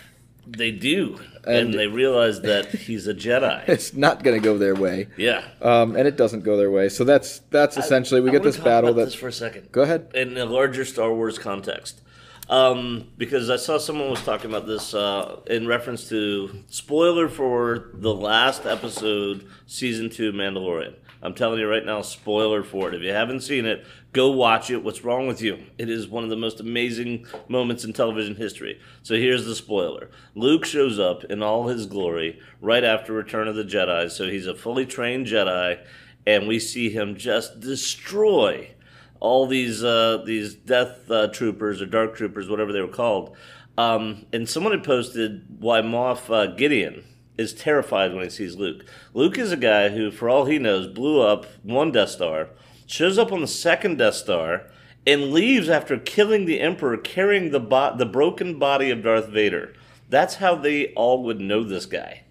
They 0.47 0.69
do, 0.69 1.19
and, 1.43 1.69
And- 1.69 1.73
they 1.73 1.87
realize 1.87 2.41
that 2.41 2.67
he's 2.67 3.07
a 3.07 3.15
Jedi. 3.15 3.63
It's 3.67 3.95
not 3.95 4.23
going 4.23 4.39
to 4.39 4.43
go 4.43 4.59
their 4.59 4.75
way, 4.75 5.07
yeah. 5.17 5.43
um, 5.59 5.95
and 5.95 6.07
it 6.07 6.17
doesn't 6.17 6.43
go 6.43 6.55
their 6.55 6.69
way. 6.69 6.87
So 6.89 7.03
that's 7.03 7.39
that's 7.49 7.77
essentially 7.77 8.21
we 8.21 8.29
I 8.29 8.33
get 8.33 8.43
this 8.43 8.57
battle. 8.57 8.91
about 8.91 8.99
That 8.99 9.05
this 9.05 9.15
for 9.15 9.27
a 9.29 9.33
second. 9.33 9.71
go 9.71 9.81
ahead. 9.81 10.11
in 10.13 10.37
a 10.37 10.45
larger 10.45 10.85
Star 10.85 11.11
Wars 11.13 11.39
context. 11.39 12.01
Um, 12.47 13.07
because 13.17 13.49
I 13.49 13.55
saw 13.55 13.79
someone 13.79 14.11
was 14.11 14.23
talking 14.23 14.51
about 14.51 14.67
this 14.67 14.93
uh, 14.93 15.39
in 15.47 15.67
reference 15.67 16.07
to 16.09 16.63
spoiler 16.67 17.27
for 17.27 17.89
the 17.93 18.13
last 18.13 18.65
episode, 18.65 19.47
season 19.65 20.09
two, 20.11 20.31
Mandalorian. 20.31 20.93
I'm 21.23 21.33
telling 21.33 21.59
you 21.59 21.67
right 21.67 21.83
now, 21.83 22.03
spoiler 22.03 22.61
for 22.61 22.89
it. 22.89 22.93
If 22.93 23.01
you 23.01 23.11
haven't 23.11 23.41
seen 23.41 23.65
it, 23.65 23.83
go 24.13 24.29
watch 24.29 24.69
it. 24.69 24.83
What's 24.83 25.03
wrong 25.03 25.25
with 25.25 25.41
you? 25.41 25.57
It 25.79 25.89
is 25.89 26.07
one 26.07 26.23
of 26.23 26.29
the 26.29 26.35
most 26.35 26.59
amazing 26.59 27.25
moments 27.47 27.83
in 27.83 27.93
television 27.93 28.35
history. 28.35 28.79
So 29.01 29.15
here's 29.15 29.45
the 29.45 29.55
spoiler 29.55 30.11
Luke 30.35 30.65
shows 30.65 30.99
up 30.99 31.23
in 31.23 31.41
all 31.41 31.67
his 31.67 31.87
glory 31.87 32.39
right 32.61 32.83
after 32.83 33.11
Return 33.11 33.47
of 33.47 33.55
the 33.55 33.63
Jedi. 33.63 34.11
So 34.11 34.29
he's 34.29 34.45
a 34.45 34.53
fully 34.53 34.85
trained 34.85 35.25
Jedi, 35.25 35.83
and 36.27 36.47
we 36.47 36.59
see 36.59 36.91
him 36.91 37.15
just 37.15 37.59
destroy 37.59 38.74
all 39.25 39.47
these 39.47 39.83
uh, 39.83 40.21
these 40.23 40.53
Death 40.53 41.09
uh, 41.09 41.27
Troopers 41.27 41.81
or 41.81 41.87
Dark 41.87 42.15
Troopers, 42.15 42.47
whatever 42.47 42.71
they 42.71 42.81
were 42.81 42.87
called. 42.87 43.35
Um, 43.75 44.27
and 44.31 44.47
someone 44.47 44.71
had 44.71 44.83
posted 44.83 45.45
why 45.59 45.81
Moff 45.81 46.29
uh, 46.29 46.55
Gideon 46.55 47.03
is 47.37 47.51
terrified 47.51 48.13
when 48.13 48.23
he 48.23 48.29
sees 48.29 48.55
Luke. 48.55 48.85
Luke 49.13 49.37
is 49.37 49.51
a 49.51 49.57
guy 49.57 49.89
who, 49.89 50.11
for 50.11 50.29
all 50.29 50.45
he 50.45 50.59
knows, 50.59 50.87
blew 50.87 51.21
up 51.21 51.45
one 51.63 51.91
Death 51.91 52.09
Star, 52.09 52.49
shows 52.85 53.17
up 53.17 53.31
on 53.31 53.41
the 53.41 53.47
second 53.47 53.97
Death 53.97 54.13
Star, 54.13 54.67
and 55.07 55.33
leaves 55.33 55.69
after 55.69 55.97
killing 55.97 56.45
the 56.45 56.61
Emperor, 56.61 56.95
carrying 56.95 57.49
the 57.49 57.59
bo- 57.59 57.97
the 57.97 58.05
broken 58.05 58.59
body 58.59 58.91
of 58.91 59.03
Darth 59.03 59.29
Vader. 59.29 59.73
That's 60.07 60.35
how 60.35 60.55
they 60.55 60.93
all 60.93 61.23
would 61.23 61.41
know 61.41 61.63
this 61.63 61.87
guy. 61.87 62.24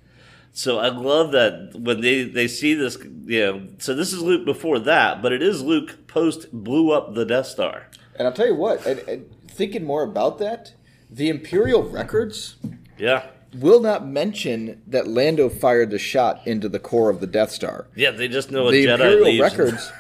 So 0.57 0.79
I 0.79 0.89
love 0.89 1.33
that 1.33 1.73
when 1.75 2.01
they, 2.01 2.23
they 2.23 2.47
see 2.47 2.75
this, 2.75 2.97
you 3.27 3.41
know, 3.41 3.67
so 3.79 3.93
this 3.93 4.13
is 4.13 4.23
Luke 4.23 4.45
before 4.45 4.79
that, 4.79 5.21
but 5.21 5.33
it 5.33 5.43
is 5.43 5.63
Luke 5.63 6.07
post 6.07 6.53
blew 6.53 6.93
up 6.93 7.15
the 7.15 7.25
Death 7.25 7.47
Star. 7.47 7.89
And 8.17 8.29
I'll 8.29 8.33
tell 8.33 8.47
you 8.47 8.55
what, 8.55 8.87
and, 8.87 9.01
and 9.01 9.27
thinking 9.49 9.85
more 9.85 10.05
about 10.05 10.39
that, 10.39 10.73
the 11.11 11.29
Imperial 11.29 11.83
records 11.83 12.55
Yeah. 12.97 13.27
will 13.59 13.81
not 13.81 14.07
mention 14.07 14.81
that 14.87 15.09
Lando 15.09 15.49
fired 15.49 15.91
the 15.91 15.99
shot 15.99 16.41
into 16.47 16.69
the 16.69 16.79
core 16.79 17.11
of 17.11 17.21
the 17.21 17.27
Death 17.27 17.51
Star. 17.51 17.89
Yeah, 17.97 18.13
they 18.13 18.29
just 18.29 18.53
know 18.53 18.69
a 18.69 18.71
the 18.71 18.85
Jedi 18.87 18.95
Imperial 18.95 19.25
leaves. 19.25 19.43
records 19.43 19.93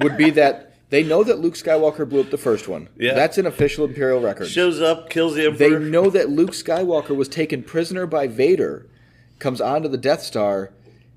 would 0.00 0.16
be 0.16 0.30
that 0.30 0.74
they 0.90 1.04
know 1.04 1.22
that 1.22 1.38
Luke 1.38 1.54
Skywalker 1.54 2.08
blew 2.08 2.20
up 2.22 2.30
the 2.30 2.36
first 2.36 2.66
one. 2.66 2.88
Yeah. 2.98 3.14
That's 3.14 3.38
an 3.38 3.46
official 3.46 3.84
Imperial 3.84 4.20
record. 4.20 4.48
shows 4.48 4.80
up, 4.80 5.08
kills 5.08 5.36
the 5.36 5.46
Emperor. 5.46 5.78
They 5.78 5.78
know 5.78 6.10
that 6.10 6.30
Luke 6.30 6.50
Skywalker 6.50 7.14
was 7.14 7.28
taken 7.28 7.62
prisoner 7.62 8.06
by 8.06 8.26
Vader, 8.26 8.86
comes 9.40 9.60
onto 9.60 9.88
the 9.88 9.98
Death 9.98 10.22
Star, 10.22 10.72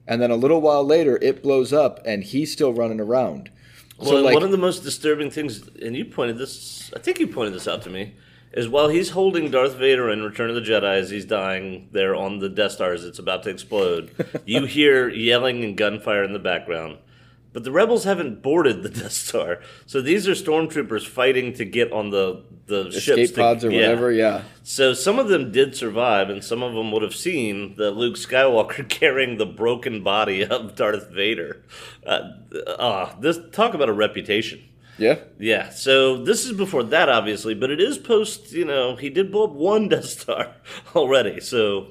and 0.07 0.21
then 0.21 0.31
a 0.31 0.35
little 0.35 0.61
while 0.61 0.83
later 0.83 1.17
it 1.21 1.43
blows 1.43 1.71
up 1.71 1.99
and 2.05 2.23
he's 2.23 2.51
still 2.51 2.73
running 2.73 2.99
around. 2.99 3.51
Well, 3.97 4.09
so 4.09 4.21
like 4.21 4.33
one 4.33 4.43
of 4.43 4.51
the 4.51 4.57
most 4.57 4.83
disturbing 4.83 5.29
things, 5.29 5.67
and 5.81 5.95
you 5.95 6.05
pointed 6.05 6.37
this, 6.37 6.91
I 6.95 6.99
think 6.99 7.19
you 7.19 7.27
pointed 7.27 7.53
this 7.53 7.67
out 7.67 7.83
to 7.83 7.89
me, 7.89 8.15
is 8.51 8.67
while 8.67 8.89
he's 8.89 9.11
holding 9.11 9.49
Darth 9.49 9.75
Vader 9.75 10.09
in 10.11 10.23
Return 10.23 10.49
of 10.49 10.55
the 10.55 10.61
Jedi 10.61 10.97
as 10.97 11.09
he's 11.09 11.25
dying 11.25 11.89
there 11.91 12.15
on 12.15 12.39
the 12.39 12.49
Death 12.49 12.73
Star 12.73 12.93
as 12.93 13.03
it's 13.03 13.19
about 13.19 13.43
to 13.43 13.49
explode, 13.49 14.11
you 14.45 14.65
hear 14.65 15.09
yelling 15.09 15.63
and 15.63 15.77
gunfire 15.77 16.23
in 16.23 16.33
the 16.33 16.39
background. 16.39 16.97
But 17.53 17.63
the 17.63 17.71
rebels 17.71 18.03
haven't 18.03 18.41
boarded 18.41 18.83
the 18.83 18.89
Death 19.01 19.11
Star, 19.11 19.61
so 19.85 20.01
these 20.01 20.27
are 20.27 20.33
stormtroopers 20.33 21.07
fighting 21.07 21.53
to 21.53 21.65
get 21.65 21.91
on 21.91 22.09
the 22.09 22.43
the 22.65 22.91
ships 22.91 23.07
escape 23.07 23.35
to- 23.35 23.41
pods 23.41 23.63
or 23.63 23.71
yeah. 23.71 23.81
whatever, 23.81 24.11
yeah. 24.11 24.43
So 24.63 24.93
some 24.93 25.19
of 25.19 25.27
them 25.27 25.51
did 25.51 25.75
survive, 25.75 26.29
and 26.29 26.43
some 26.43 26.63
of 26.63 26.73
them 26.73 26.91
would 26.91 27.03
have 27.03 27.15
seen 27.15 27.75
the 27.75 27.91
Luke 27.91 28.15
Skywalker 28.15 28.87
carrying 28.89 29.37
the 29.37 29.45
broken 29.45 30.03
body 30.03 30.43
of 30.45 30.75
Darth 30.75 31.09
Vader. 31.11 31.63
Uh, 32.05 32.31
uh, 32.67 33.15
this 33.19 33.39
talk 33.51 33.73
about 33.73 33.89
a 33.89 33.93
reputation. 33.93 34.63
Yeah. 34.97 35.19
Yeah, 35.39 35.69
so 35.69 36.17
this 36.17 36.45
is 36.45 36.53
before 36.53 36.83
that, 36.83 37.09
obviously, 37.09 37.55
but 37.55 37.71
it 37.71 37.81
is 37.81 37.97
post. 37.97 38.51
You 38.51 38.65
know, 38.65 38.95
he 38.95 39.09
did 39.09 39.31
blow 39.31 39.45
up 39.45 39.51
one 39.51 39.87
Death 39.89 40.05
Star 40.05 40.55
already. 40.95 41.39
So, 41.39 41.89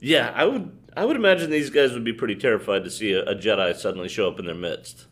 yeah, 0.00 0.32
I 0.34 0.44
would 0.44 0.77
I 0.98 1.04
would 1.04 1.14
imagine 1.14 1.50
these 1.50 1.70
guys 1.70 1.92
would 1.92 2.02
be 2.02 2.12
pretty 2.12 2.34
terrified 2.34 2.82
to 2.82 2.90
see 2.90 3.12
a, 3.12 3.22
a 3.22 3.36
Jedi 3.36 3.76
suddenly 3.76 4.08
show 4.08 4.26
up 4.26 4.40
in 4.40 4.46
their 4.46 4.54
midst. 4.56 5.06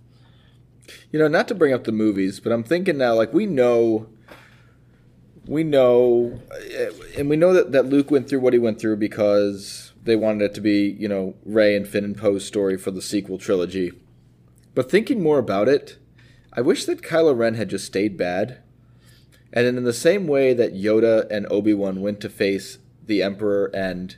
You 1.12 1.20
know, 1.20 1.28
not 1.28 1.46
to 1.46 1.54
bring 1.54 1.72
up 1.72 1.84
the 1.84 1.92
movies, 1.92 2.40
but 2.40 2.50
I'm 2.50 2.64
thinking 2.64 2.98
now, 2.98 3.14
like 3.14 3.32
we 3.32 3.46
know, 3.46 4.08
we 5.46 5.62
know, 5.62 6.40
eh, 6.72 6.90
and 7.16 7.30
we 7.30 7.36
know 7.36 7.52
that, 7.52 7.70
that 7.70 7.86
Luke 7.86 8.10
went 8.10 8.28
through 8.28 8.40
what 8.40 8.52
he 8.52 8.58
went 8.58 8.80
through 8.80 8.96
because 8.96 9.92
they 10.02 10.16
wanted 10.16 10.46
it 10.46 10.54
to 10.54 10.60
be, 10.60 10.96
you 10.98 11.06
know, 11.06 11.36
Rey 11.44 11.76
and 11.76 11.86
Finn 11.86 12.04
and 12.04 12.18
Poe's 12.18 12.44
story 12.44 12.76
for 12.76 12.90
the 12.90 13.00
sequel 13.00 13.38
trilogy. 13.38 13.92
But 14.74 14.90
thinking 14.90 15.22
more 15.22 15.38
about 15.38 15.68
it, 15.68 15.98
I 16.52 16.62
wish 16.62 16.84
that 16.86 17.02
Kylo 17.02 17.38
Ren 17.38 17.54
had 17.54 17.70
just 17.70 17.86
stayed 17.86 18.16
bad. 18.16 18.60
And 19.52 19.68
in 19.68 19.84
the 19.84 19.92
same 19.92 20.26
way 20.26 20.52
that 20.52 20.74
Yoda 20.74 21.30
and 21.30 21.46
Obi 21.48 21.74
Wan 21.74 22.00
went 22.00 22.18
to 22.22 22.28
face 22.28 22.78
the 23.06 23.22
Emperor 23.22 23.70
and 23.72 24.16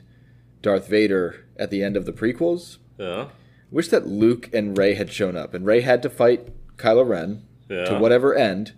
Darth 0.61 0.87
Vader 0.87 1.45
at 1.57 1.69
the 1.69 1.83
end 1.83 1.95
of 1.97 2.05
the 2.05 2.13
prequels, 2.13 2.77
Yeah, 2.97 3.29
Wish 3.71 3.89
that 3.89 4.07
Luke 4.07 4.49
and 4.53 4.77
Rey 4.77 4.95
had 4.95 5.11
shown 5.11 5.35
up, 5.37 5.53
and 5.53 5.65
Rey 5.65 5.81
had 5.81 6.01
to 6.03 6.09
fight 6.09 6.49
Kylo 6.77 7.07
Ren 7.07 7.43
Yeah. 7.69 7.85
to 7.85 7.99
whatever 7.99 8.33
end, 8.35 8.73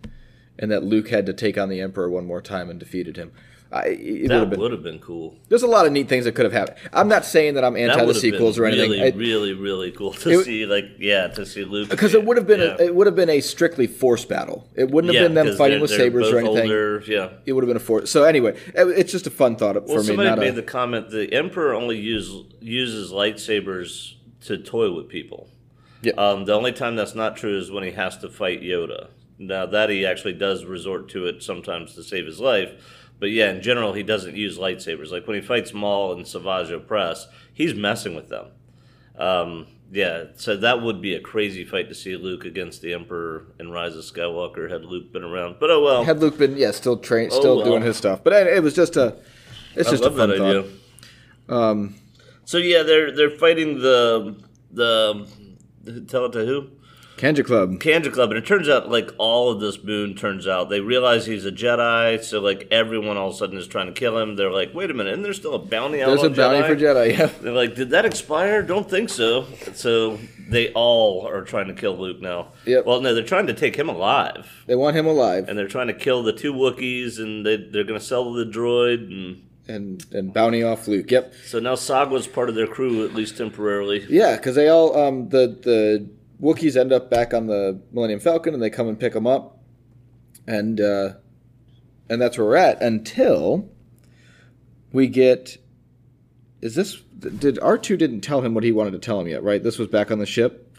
and 0.59 0.69
that 0.69 0.83
Luke 0.83 1.09
had 1.09 1.25
to 1.27 1.33
take 1.33 1.57
on 1.57 1.69
the 1.69 1.79
Emperor 1.81 2.09
one 2.09 2.25
more 2.25 2.41
time 2.41 2.69
and 2.69 2.79
defeated 2.79 3.15
him. 3.17 3.31
I, 3.73 3.85
it 3.87 4.21
would 4.23 4.31
that 4.31 4.39
have 4.39 4.49
been. 4.49 4.59
would 4.59 4.71
have 4.73 4.83
been 4.83 4.99
cool. 4.99 5.37
There's 5.47 5.63
a 5.63 5.67
lot 5.67 5.85
of 5.85 5.93
neat 5.93 6.09
things 6.09 6.25
that 6.25 6.33
could 6.33 6.43
have 6.43 6.51
happened. 6.51 6.77
I'm 6.91 7.07
not 7.07 7.23
saying 7.23 7.53
that 7.53 7.63
I'm 7.63 7.75
That 7.75 7.91
anti 7.91 8.05
the 8.05 8.13
sequels 8.13 8.55
been 8.57 8.63
or 8.65 8.67
anything, 8.67 8.91
really, 8.91 9.01
I- 9.03 9.15
really, 9.15 9.53
really 9.53 9.91
cool 9.91 10.11
to 10.11 10.29
It- 10.29 10.43
see. 10.43 10.65
Like, 10.65 10.85
yeah, 10.99 11.27
to 11.27 11.45
see 11.45 11.63
Luke 11.63 11.89
because 11.89 12.13
it 12.13 12.25
would 12.25 12.35
have 12.35 12.45
been 12.47 12.59
yeah. 12.59 12.75
a, 12.77 12.85
it 12.87 12.95
would 12.95 13.07
have 13.07 13.15
been 13.15 13.29
a 13.29 13.39
strictly 13.39 13.87
force 13.87 14.25
battle. 14.25 14.67
It 14.75 14.91
wouldn't 14.91 15.13
have 15.13 15.21
Yeah, 15.21 15.27
been 15.29 15.35
them 15.35 15.55
fighting 15.55 15.75
they're- 15.75 15.81
with 15.83 15.89
they're 15.91 15.99
sabers 15.99 16.29
or 16.29 16.39
anything. 16.39 16.63
older, 16.63 17.01
yeah. 17.07 17.29
It 17.45 17.53
would 17.53 17.63
have 17.63 17.69
been 17.69 17.77
a 17.77 17.79
force. 17.79 18.09
So 18.11 18.23
anyway, 18.25 18.57
it- 18.75 18.87
it's 18.99 19.11
just 19.11 19.25
a 19.25 19.31
fun 19.31 19.55
thought 19.55 19.75
for 19.75 19.81
Well, 19.83 19.97
me. 19.99 20.03
somebody 20.03 20.37
made 20.39 20.49
a, 20.49 20.53
the 20.53 20.63
comment: 20.63 21.09
the 21.09 21.31
Emperor 21.33 21.73
only 21.73 21.97
use, 21.97 22.29
uses 22.59 23.11
lightsabers 23.11 24.15
to 24.47 24.57
toy 24.57 24.91
with 24.91 25.07
people. 25.07 25.47
Yeah. 26.01 26.13
Um, 26.17 26.45
the 26.45 26.53
only 26.53 26.71
time 26.73 26.95
that's 26.95 27.15
not 27.15 27.37
true 27.37 27.57
is 27.57 27.71
when 27.71 27.83
he 27.83 27.91
has 27.91 28.17
to 28.17 28.29
fight 28.29 28.61
Yoda. 28.61 29.07
Now 29.37 29.65
that 29.65 29.89
he 29.89 30.05
actually 30.05 30.33
does 30.33 30.65
resort 30.65 31.09
to 31.09 31.25
it 31.27 31.41
sometimes 31.41 31.95
to 31.95 32.03
save 32.03 32.25
his 32.25 32.39
life, 32.39 32.73
but 33.21 33.31
yeah, 33.31 33.51
in 33.51 33.61
general 33.61 33.93
he 33.93 34.03
doesn't 34.03 34.35
use 34.35 34.57
lightsabers. 34.57 35.11
Like 35.11 35.25
when 35.27 35.35
he 35.39 35.41
fights 35.41 35.73
Maul 35.73 36.11
and 36.11 36.27
Savage 36.27 36.67
Opress, 36.69 37.27
he's 37.53 37.73
messing 37.73 38.15
with 38.15 38.27
them. 38.27 38.47
Um, 39.17 39.67
yeah, 39.91 40.25
so 40.35 40.57
that 40.57 40.81
would 40.81 41.01
be 41.01 41.13
a 41.15 41.19
crazy 41.21 41.63
fight 41.63 41.87
to 41.89 41.95
see 41.95 42.15
Luke 42.15 42.43
against 42.45 42.81
the 42.81 42.93
Emperor 42.93 43.45
and 43.59 43.71
Rise 43.71 43.95
of 43.95 44.03
Skywalker 44.03 44.69
had 44.71 44.83
Luke 44.83 45.13
been 45.13 45.23
around. 45.23 45.57
But 45.59 45.69
oh 45.69 45.83
well, 45.83 46.03
had 46.03 46.19
Luke 46.19 46.37
been 46.37 46.57
yeah 46.57 46.71
still 46.71 46.97
train 46.97 47.29
Oh, 47.31 47.39
still 47.39 47.55
well. 47.57 47.65
doing 47.65 47.83
his 47.83 47.95
stuff, 47.97 48.23
but 48.23 48.33
it 48.33 48.63
was 48.63 48.73
just 48.73 48.97
a 48.97 49.15
it's 49.75 49.87
I 49.87 49.91
just 49.91 50.03
a 50.03 50.11
fun 50.11 50.31
idea. 50.31 50.63
Um, 51.47 51.95
so 52.45 52.57
yeah, 52.57 52.83
they're 52.83 53.15
they're 53.15 53.29
fighting 53.37 53.79
the 53.79 54.37
the 54.71 55.27
tell 56.07 56.25
it 56.25 56.31
to 56.33 56.45
who 56.45 56.69
Kanjiklub. 57.21 57.77
Kanja 57.79 58.11
Club, 58.11 58.31
and 58.31 58.37
it 58.39 58.45
turns 58.47 58.67
out 58.67 58.89
like 58.89 59.11
all 59.17 59.51
of 59.51 59.59
this 59.59 59.83
moon 59.83 60.15
turns 60.15 60.47
out 60.47 60.69
they 60.69 60.79
realize 60.79 61.25
he's 61.27 61.45
a 61.45 61.51
Jedi, 61.51 62.23
so 62.23 62.39
like 62.41 62.67
everyone 62.71 63.15
all 63.17 63.29
of 63.29 63.35
a 63.35 63.37
sudden 63.37 63.57
is 63.57 63.67
trying 63.67 63.85
to 63.87 63.93
kill 63.93 64.17
him. 64.17 64.35
They're 64.35 64.51
like, 64.51 64.73
wait 64.73 64.89
a 64.89 64.93
minute, 64.93 65.11
isn't 65.11 65.23
there 65.23 65.33
still 65.33 65.53
a 65.53 65.59
bounty 65.59 66.01
out 66.01 66.07
There's 66.07 66.23
a 66.23 66.29
bounty 66.29 66.61
Jedi? 66.61 66.67
for 66.67 66.75
Jedi. 66.75 67.17
Yeah. 67.17 67.25
They're 67.41 67.53
like, 67.53 67.75
did 67.75 67.91
that 67.91 68.05
expire? 68.05 68.63
Don't 68.63 68.89
think 68.89 69.09
so. 69.09 69.45
So 69.73 70.17
they 70.49 70.73
all 70.73 71.27
are 71.27 71.43
trying 71.43 71.67
to 71.67 71.73
kill 71.73 71.95
Luke 71.97 72.21
now. 72.21 72.47
Yep. 72.65 72.85
Well, 72.85 73.01
no, 73.01 73.13
they're 73.13 73.23
trying 73.23 73.47
to 73.47 73.53
take 73.53 73.75
him 73.75 73.87
alive, 73.87 74.63
They 74.65 74.75
want 74.75 74.95
him 74.95 75.05
alive. 75.05 75.47
and 75.47 75.57
they're 75.57 75.67
trying 75.67 75.87
to 75.87 75.93
kill 75.93 76.23
the 76.23 76.33
two 76.33 76.53
Wookiees, 76.53 77.19
and 77.19 77.45
they 77.45 77.55
they're 77.57 77.83
going 77.83 77.99
to 77.99 78.05
sell 78.05 78.33
the 78.33 78.45
droid 78.45 78.95
and. 79.07 79.43
and 79.67 80.05
and 80.11 80.33
bounty 80.33 80.63
off 80.63 80.87
Luke. 80.87 81.09
Yep. 81.11 81.33
So 81.45 81.59
now 81.59 81.75
Sagwa's 81.75 82.25
part 82.27 82.49
of 82.49 82.55
their 82.55 82.67
crew, 82.67 83.05
at 83.05 83.13
least 83.13 83.37
temporarily. 83.37 84.05
Yeah, 84.09 84.35
because 84.37 84.55
they 84.55 84.67
all 84.69 84.97
um 84.97 85.29
the 85.29 85.47
the 85.61 86.09
Wookiees 86.41 86.75
end 86.75 86.91
up 86.91 87.09
back 87.09 87.33
on 87.33 87.47
the 87.47 87.81
Millennium 87.91 88.19
Falcon 88.19 88.53
and 88.53 88.63
they 88.63 88.69
come 88.69 88.87
and 88.87 88.99
pick 88.99 89.13
them 89.13 89.27
up, 89.27 89.59
and 90.47 90.81
uh, 90.81 91.13
and 92.09 92.21
that's 92.21 92.37
where 92.37 92.47
we're 92.47 92.55
at 92.55 92.81
until 92.81 93.69
we 94.91 95.07
get. 95.07 95.57
Is 96.61 96.75
this 96.75 96.95
did 97.19 97.59
R 97.59 97.77
two 97.77 97.97
didn't 97.97 98.21
tell 98.21 98.41
him 98.41 98.53
what 98.53 98.63
he 98.63 98.71
wanted 98.71 98.91
to 98.91 98.99
tell 98.99 99.19
him 99.19 99.27
yet? 99.27 99.43
Right. 99.43 99.61
This 99.61 99.77
was 99.77 99.87
back 99.87 100.11
on 100.11 100.19
the 100.19 100.25
ship. 100.25 100.75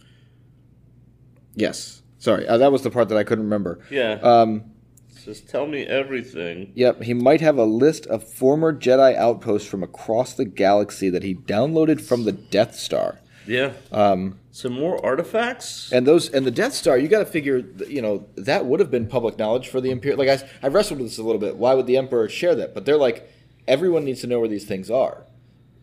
Yes. 1.55 2.03
Sorry, 2.19 2.47
uh, 2.47 2.57
that 2.59 2.71
was 2.71 2.83
the 2.83 2.91
part 2.91 3.09
that 3.09 3.19
I 3.19 3.25
couldn't 3.25 3.45
remember. 3.45 3.81
Yeah. 3.91 4.13
Um, 4.23 4.65
Says, 5.09 5.41
tell 5.41 5.67
me 5.67 5.83
everything. 5.83 6.73
Yep, 6.77 7.03
he 7.03 7.15
might 7.15 7.41
have 7.41 7.59
a 7.59 7.65
list 7.65 8.07
of 8.07 8.23
former 8.23 8.73
Jedi 8.73 9.17
outposts 9.17 9.69
from 9.69 9.83
across 9.83 10.35
the 10.35 10.45
galaxy 10.45 11.11
that 11.11 11.25
he 11.25 11.35
downloaded 11.35 12.01
from 12.01 12.23
the 12.25 12.31
Death 12.31 12.77
Star. 12.77 13.19
Yeah. 13.47 13.73
Um, 13.91 14.39
Some 14.51 14.73
more 14.75 15.05
artifacts? 15.05 15.91
And 15.93 16.07
those 16.07 16.29
and 16.29 16.47
the 16.47 16.51
Death 16.51 16.75
Star, 16.75 16.99
you 16.99 17.09
got 17.09 17.21
to 17.21 17.27
figure, 17.27 17.65
you 17.89 18.03
know, 18.03 18.27
that 18.37 18.67
would 18.67 18.81
have 18.81 18.91
been 18.91 19.07
public 19.07 19.39
knowledge 19.39 19.69
for 19.69 19.81
the 19.81 19.91
Imperial. 19.91 20.19
Like 20.19 20.29
I, 20.29 20.67
I 20.67 20.69
wrestled 20.69 21.01
with 21.01 21.09
this 21.09 21.19
a 21.19 21.23
little 21.23 21.41
bit. 21.41 21.57
Why 21.57 21.75
would 21.75 21.87
the 21.87 21.97
Emperor 21.97 22.29
share 22.29 22.55
that? 22.55 22.75
But 22.75 22.85
they're 22.85 22.97
like, 22.97 23.31
everyone 23.67 24.05
needs 24.05 24.21
to 24.23 24.27
know 24.27 24.41
where 24.41 24.49
these 24.49 24.65
things 24.65 24.91
are. 24.91 25.25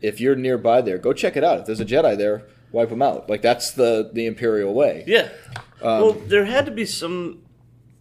If 0.02 0.22
you're 0.22 0.36
nearby 0.36 0.82
there, 0.82 0.98
go 0.98 1.12
check 1.14 1.36
it 1.36 1.44
out. 1.44 1.60
If 1.60 1.66
there's 1.66 1.80
a 1.82 1.86
Jedi 1.86 2.18
there, 2.18 2.48
wipe 2.72 2.90
them 2.90 3.02
out. 3.02 3.30
Like 3.30 3.42
that's 3.42 3.72
the 3.72 4.10
the 4.14 4.26
Imperial 4.26 4.74
way. 4.74 5.04
Yeah. 5.06 5.30
Um, 5.82 6.02
well, 6.02 6.12
there 6.14 6.46
had 6.46 6.66
to 6.66 6.72
be 6.72 6.86
some 6.86 7.42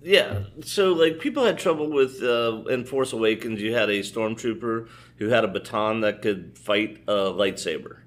Yeah, 0.03 0.45
so 0.63 0.93
like 0.93 1.19
people 1.19 1.45
had 1.45 1.59
trouble 1.59 1.91
with 1.91 2.23
uh, 2.23 2.63
in 2.69 2.85
Force 2.85 3.13
Awakens. 3.13 3.61
You 3.61 3.75
had 3.75 3.91
a 3.91 4.01
stormtrooper 4.01 4.89
who 5.17 5.29
had 5.29 5.45
a 5.45 5.49
baton 5.49 6.03
that 6.03 6.23
could 6.23 6.57
fight 6.57 7.03
a 7.09 7.33
lightsaber. 7.33 7.99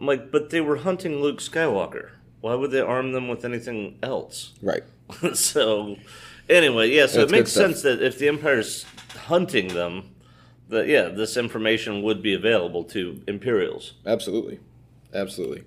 I'm 0.00 0.06
like, 0.06 0.32
but 0.32 0.50
they 0.50 0.60
were 0.62 0.76
hunting 0.78 1.20
Luke 1.20 1.38
Skywalker. 1.40 2.10
Why 2.40 2.54
would 2.54 2.70
they 2.70 2.80
arm 2.80 3.12
them 3.12 3.28
with 3.28 3.44
anything 3.44 3.98
else? 4.02 4.54
Right. 4.62 4.82
so, 5.34 5.96
anyway, 6.48 6.90
yeah. 6.90 7.06
So 7.06 7.18
That's 7.20 7.32
it 7.32 7.36
makes 7.36 7.52
sense 7.52 7.82
that 7.82 8.00
if 8.00 8.18
the 8.18 8.28
Empire's 8.28 8.86
hunting 9.26 9.68
them, 9.68 10.10
that 10.68 10.86
yeah, 10.86 11.08
this 11.08 11.36
information 11.36 12.02
would 12.02 12.22
be 12.22 12.32
available 12.32 12.84
to 12.84 13.20
Imperials. 13.26 13.94
Absolutely. 14.06 14.60
Absolutely. 15.12 15.64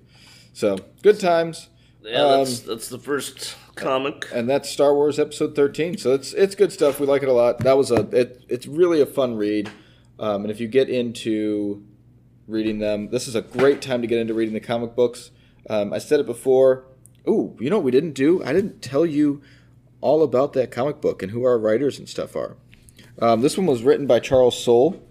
So 0.54 0.78
good 1.02 1.20
times. 1.20 1.68
Yeah, 2.02 2.22
Um, 2.22 2.38
that's 2.38 2.60
that's 2.60 2.88
the 2.88 2.98
first 2.98 3.54
comic. 3.74 4.26
and 4.32 4.48
that's 4.48 4.68
Star 4.70 4.94
Wars 4.94 5.18
Episode 5.18 5.54
13. 5.54 5.98
So 5.98 6.12
it's 6.14 6.32
it's 6.32 6.54
good 6.54 6.72
stuff. 6.72 6.98
We 7.00 7.06
like 7.06 7.22
it 7.22 7.28
a 7.28 7.32
lot. 7.32 7.58
That 7.60 7.76
was 7.76 7.90
a 7.90 8.00
it, 8.18 8.44
it's 8.48 8.66
really 8.66 9.00
a 9.00 9.06
fun 9.06 9.36
read. 9.36 9.70
Um, 10.18 10.42
and 10.42 10.50
if 10.50 10.58
you 10.60 10.68
get 10.68 10.88
into 10.88 11.84
reading 12.46 12.78
them, 12.78 13.10
this 13.10 13.26
is 13.26 13.34
a 13.34 13.42
great 13.42 13.80
time 13.80 14.00
to 14.02 14.06
get 14.06 14.18
into 14.18 14.34
reading 14.34 14.54
the 14.54 14.60
comic 14.60 14.94
books. 14.94 15.30
Um, 15.68 15.92
I 15.92 15.98
said 15.98 16.20
it 16.20 16.26
before. 16.26 16.84
Ooh, 17.28 17.56
you 17.58 17.70
know 17.70 17.76
what 17.76 17.84
we 17.84 17.90
didn't 17.90 18.12
do? 18.12 18.44
I 18.44 18.52
didn't 18.52 18.82
tell 18.82 19.06
you 19.06 19.42
all 20.00 20.22
about 20.22 20.52
that 20.52 20.70
comic 20.70 21.00
book 21.00 21.22
and 21.22 21.32
who 21.32 21.44
our 21.44 21.58
writers 21.58 21.98
and 21.98 22.08
stuff 22.08 22.36
are. 22.36 22.56
Um, 23.18 23.40
this 23.40 23.56
one 23.56 23.66
was 23.66 23.82
written 23.82 24.06
by 24.06 24.20
Charles 24.20 24.62
Soule, 24.62 25.02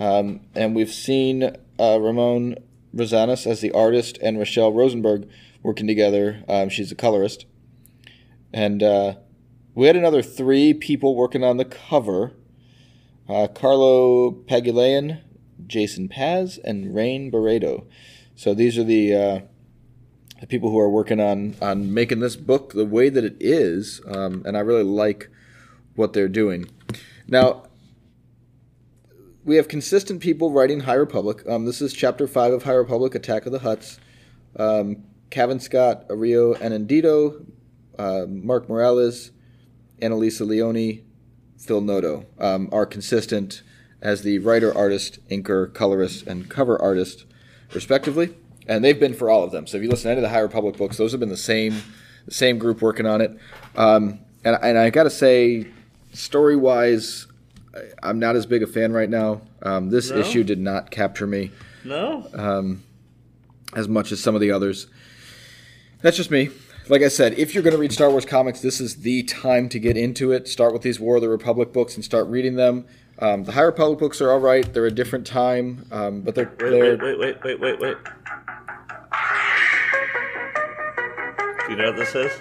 um, 0.00 0.40
and 0.54 0.74
we've 0.74 0.92
seen 0.92 1.44
uh, 1.78 2.00
Ramon 2.00 2.56
Rosanas 2.94 3.46
as 3.46 3.60
the 3.60 3.70
artist 3.72 4.18
and 4.22 4.38
Rachelle 4.38 4.74
Rosenberg 4.74 5.28
working 5.62 5.86
together. 5.86 6.42
Um, 6.48 6.68
she's 6.68 6.90
a 6.90 6.96
colorist. 6.96 7.46
And 8.52 8.82
uh, 8.82 9.16
we 9.74 9.86
had 9.86 9.96
another 9.96 10.22
three 10.22 10.72
people 10.72 11.14
working 11.14 11.44
on 11.44 11.58
the 11.58 11.64
cover 11.64 12.32
uh, 13.28 13.48
Carlo 13.48 14.30
Pagulayan, 14.30 15.20
Jason 15.66 16.08
Paz, 16.08 16.58
and 16.64 16.94
Rain 16.94 17.30
Beredo. 17.30 17.86
So 18.34 18.54
these 18.54 18.78
are 18.78 18.84
the, 18.84 19.14
uh, 19.14 19.40
the 20.40 20.46
people 20.46 20.70
who 20.70 20.78
are 20.78 20.90
working 20.90 21.20
on, 21.20 21.56
on 21.60 21.92
making 21.92 22.20
this 22.20 22.36
book 22.36 22.72
the 22.72 22.84
way 22.84 23.08
that 23.08 23.24
it 23.24 23.36
is. 23.40 24.00
Um, 24.06 24.42
and 24.46 24.56
I 24.56 24.60
really 24.60 24.84
like 24.84 25.30
what 25.94 26.12
they're 26.12 26.28
doing. 26.28 26.70
Now, 27.26 27.64
we 29.44 29.56
have 29.56 29.68
consistent 29.68 30.20
people 30.20 30.50
writing 30.50 30.80
High 30.80 30.94
Republic. 30.94 31.42
Um, 31.48 31.64
this 31.64 31.80
is 31.80 31.92
chapter 31.92 32.26
5 32.26 32.52
of 32.52 32.62
High 32.64 32.72
Republic 32.72 33.14
Attack 33.14 33.46
of 33.46 33.52
the 33.52 33.60
Hutts. 33.60 33.98
Um, 34.58 35.04
Cavan 35.30 35.60
Scott, 35.60 36.08
Ario 36.08 36.56
Anindito, 36.58 37.44
uh, 37.98 38.26
Mark 38.28 38.68
Morales, 38.68 39.30
Annalisa 40.00 40.46
Leoni, 40.46 41.04
Phil 41.58 41.80
Noto 41.80 42.26
um, 42.38 42.68
are 42.72 42.86
consistent 42.86 43.62
as 44.02 44.22
the 44.22 44.38
writer, 44.38 44.76
artist, 44.76 45.18
inker, 45.28 45.72
colorist, 45.72 46.26
and 46.26 46.48
cover 46.48 46.80
artist, 46.80 47.24
respectively. 47.74 48.34
And 48.68 48.84
they've 48.84 48.98
been 48.98 49.14
for 49.14 49.30
all 49.30 49.42
of 49.44 49.52
them. 49.52 49.66
So 49.66 49.76
if 49.76 49.82
you 49.82 49.88
listen 49.88 50.04
to 50.04 50.10
any 50.12 50.18
of 50.18 50.22
the 50.22 50.28
High 50.28 50.40
Republic 50.40 50.76
books, 50.76 50.96
those 50.96 51.12
have 51.12 51.20
been 51.20 51.28
the 51.28 51.36
same, 51.36 51.82
the 52.26 52.34
same 52.34 52.58
group 52.58 52.82
working 52.82 53.06
on 53.06 53.20
it. 53.20 53.38
Um, 53.76 54.18
and, 54.44 54.58
and 54.62 54.76
I 54.78 54.90
got 54.90 55.04
to 55.04 55.10
say, 55.10 55.66
story 56.12 56.56
wise, 56.56 57.26
I'm 58.02 58.18
not 58.18 58.36
as 58.36 58.44
big 58.46 58.62
a 58.62 58.66
fan 58.66 58.92
right 58.92 59.08
now. 59.08 59.42
Um, 59.62 59.90
this 59.90 60.10
No? 60.10 60.18
issue 60.18 60.42
did 60.44 60.58
not 60.58 60.90
capture 60.90 61.26
me 61.26 61.50
No, 61.84 62.26
as 63.74 63.88
much 63.88 64.12
as 64.12 64.20
some 64.22 64.34
of 64.34 64.40
the 64.40 64.50
others. 64.50 64.86
That's 66.02 66.16
just 66.16 66.30
me. 66.30 66.50
Like 66.88 67.02
I 67.02 67.08
said, 67.08 67.36
if 67.38 67.52
you're 67.52 67.62
going 67.64 67.74
to 67.74 67.80
read 67.80 67.92
Star 67.92 68.10
Wars 68.10 68.24
comics, 68.24 68.60
this 68.60 68.80
is 68.80 68.96
the 68.96 69.24
time 69.24 69.68
to 69.70 69.78
get 69.80 69.96
into 69.96 70.30
it. 70.32 70.46
Start 70.48 70.72
with 70.72 70.82
these 70.82 71.00
War 71.00 71.16
of 71.16 71.22
the 71.22 71.28
Republic 71.28 71.72
books 71.72 71.96
and 71.96 72.04
start 72.04 72.26
reading 72.28 72.54
them. 72.54 72.84
Um, 73.18 73.44
the 73.44 73.52
High 73.52 73.62
Republic 73.62 73.98
books 73.98 74.20
are 74.20 74.30
all 74.30 74.40
right. 74.40 74.70
They're 74.72 74.84
a 74.86 74.90
different 74.90 75.26
time, 75.26 75.86
um, 75.90 76.20
but 76.20 76.34
they're, 76.34 76.52
wait, 76.60 76.70
they're 76.70 76.96
wait, 76.98 77.18
wait, 77.18 77.18
wait, 77.18 77.60
wait, 77.60 77.60
wait, 77.60 77.80
wait. 77.80 77.96
Do 81.66 81.72
you 81.72 81.78
know 81.78 81.90
what 81.92 81.96
this 81.96 82.14
is? 82.14 82.32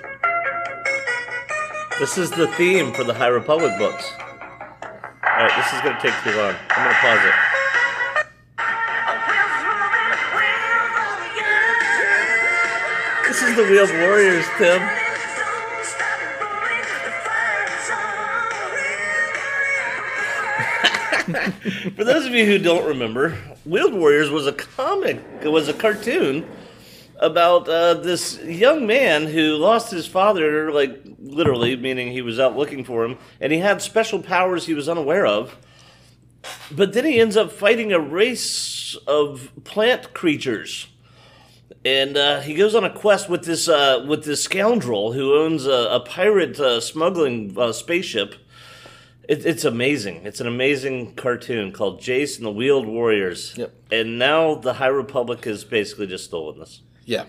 This 1.98 2.18
is 2.18 2.30
the 2.32 2.48
theme 2.58 2.94
for 2.94 3.06
the 3.06 3.14
High 3.14 3.28
Republic 3.28 3.72
books. 3.78 4.12
Alright, 5.24 5.52
this 5.56 5.74
is 5.74 5.82
gonna 5.82 6.00
take 6.02 6.14
too 6.24 6.36
long. 6.38 6.56
I'm 6.72 6.84
gonna 6.84 7.00
pause 7.00 7.26
it. 7.26 7.34
This 13.28 13.42
is 13.44 13.56
the 13.56 13.64
Wheeled 13.64 13.92
Warriors, 13.92 14.46
Tim. 14.58 15.05
For 21.96 22.04
those 22.04 22.28
of 22.28 22.34
you 22.34 22.46
who 22.46 22.60
don't 22.60 22.86
remember, 22.86 23.32
Wheeled 23.66 23.96
Warriors 23.96 24.30
was 24.30 24.46
a 24.46 24.54
comic, 24.54 25.20
it 25.42 25.48
was 25.48 25.68
a 25.68 25.74
cartoon 25.74 26.48
about 27.18 27.68
uh, 27.68 27.96
this 27.96 28.40
young 28.44 28.86
man 28.86 29.26
who 29.26 29.56
lost 29.56 29.90
his 29.90 30.06
father, 30.06 30.72
like 30.72 31.02
literally, 31.18 31.76
meaning 31.76 32.12
he 32.12 32.22
was 32.22 32.40
out 32.40 32.56
looking 32.56 32.84
for 32.84 33.04
him, 33.04 33.18
and 33.42 33.52
he 33.52 33.58
had 33.58 33.82
special 33.82 34.22
powers 34.22 34.68
he 34.68 34.76
was 34.76 34.88
unaware 34.88 35.26
of. 35.26 35.58
But 36.70 36.94
then 36.94 37.06
he 37.06 37.20
ends 37.20 37.36
up 37.36 37.52
fighting 37.52 37.92
a 37.92 38.00
race 38.00 38.96
of 39.08 39.52
plant 39.64 40.14
creatures. 40.14 40.88
And 41.84 42.18
uh, 42.18 42.42
he 42.42 42.54
goes 42.54 42.76
on 42.76 42.84
a 42.84 42.94
quest 42.94 43.30
with 43.30 43.46
this 43.46 43.68
uh, 43.68 44.06
with 44.08 44.26
this 44.26 44.44
scoundrel 44.44 45.14
who 45.14 45.36
owns 45.36 45.66
a, 45.66 45.88
a 45.92 46.00
pirate 46.02 46.60
uh, 46.60 46.80
smuggling 46.82 47.56
uh, 47.58 47.72
spaceship. 47.72 48.36
It, 49.28 49.46
it's 49.46 49.66
amazing. 49.66 50.22
It's 50.26 50.40
an 50.40 50.48
amazing 50.48 51.16
cartoon 51.16 51.72
called 51.72 52.00
Jayce 52.02 52.38
and 52.38 52.46
the 52.46 52.52
Wheeled 52.52 52.86
Warriors. 52.88 53.54
Yep. 53.58 53.74
And 53.92 54.20
now 54.20 54.56
the 54.56 54.74
High 54.74 54.88
Republic 54.88 55.46
has 55.46 55.64
basically 55.64 56.08
just 56.08 56.26
stolen 56.26 56.60
this. 56.60 56.82
yeah, 57.06 57.26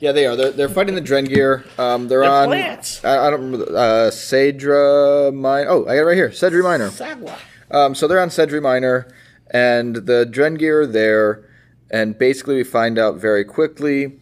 yeah, 0.00 0.12
they 0.12 0.26
are. 0.26 0.36
They're, 0.36 0.50
they're 0.50 0.68
fighting 0.68 0.94
the 0.94 1.00
Drengir. 1.02 1.64
Um, 1.78 2.08
they're, 2.08 2.20
They're 2.20 2.30
on. 2.30 2.48
plants. 2.48 3.04
I, 3.04 3.26
I 3.26 3.30
don't 3.30 3.50
remember. 3.52 3.76
Uh, 3.76 4.10
Cedra 4.10 5.32
Minor. 5.32 5.68
Oh, 5.70 5.82
I 5.84 5.94
got 5.96 6.00
it 6.02 6.04
right 6.04 6.16
here. 6.16 6.30
Sedri 6.30 6.62
Minor. 6.62 6.88
Sagwa. 6.90 7.38
Um, 7.70 7.94
so 7.94 8.06
they're 8.06 8.20
on 8.20 8.28
Sedri 8.28 8.60
Minor, 8.62 9.08
and 9.50 9.96
the 9.96 10.28
Drengir 10.30 10.82
are 10.82 10.86
there, 10.86 11.48
and 11.90 12.18
basically 12.18 12.56
we 12.56 12.64
find 12.64 12.98
out 12.98 13.16
very 13.16 13.44
quickly 13.44 14.20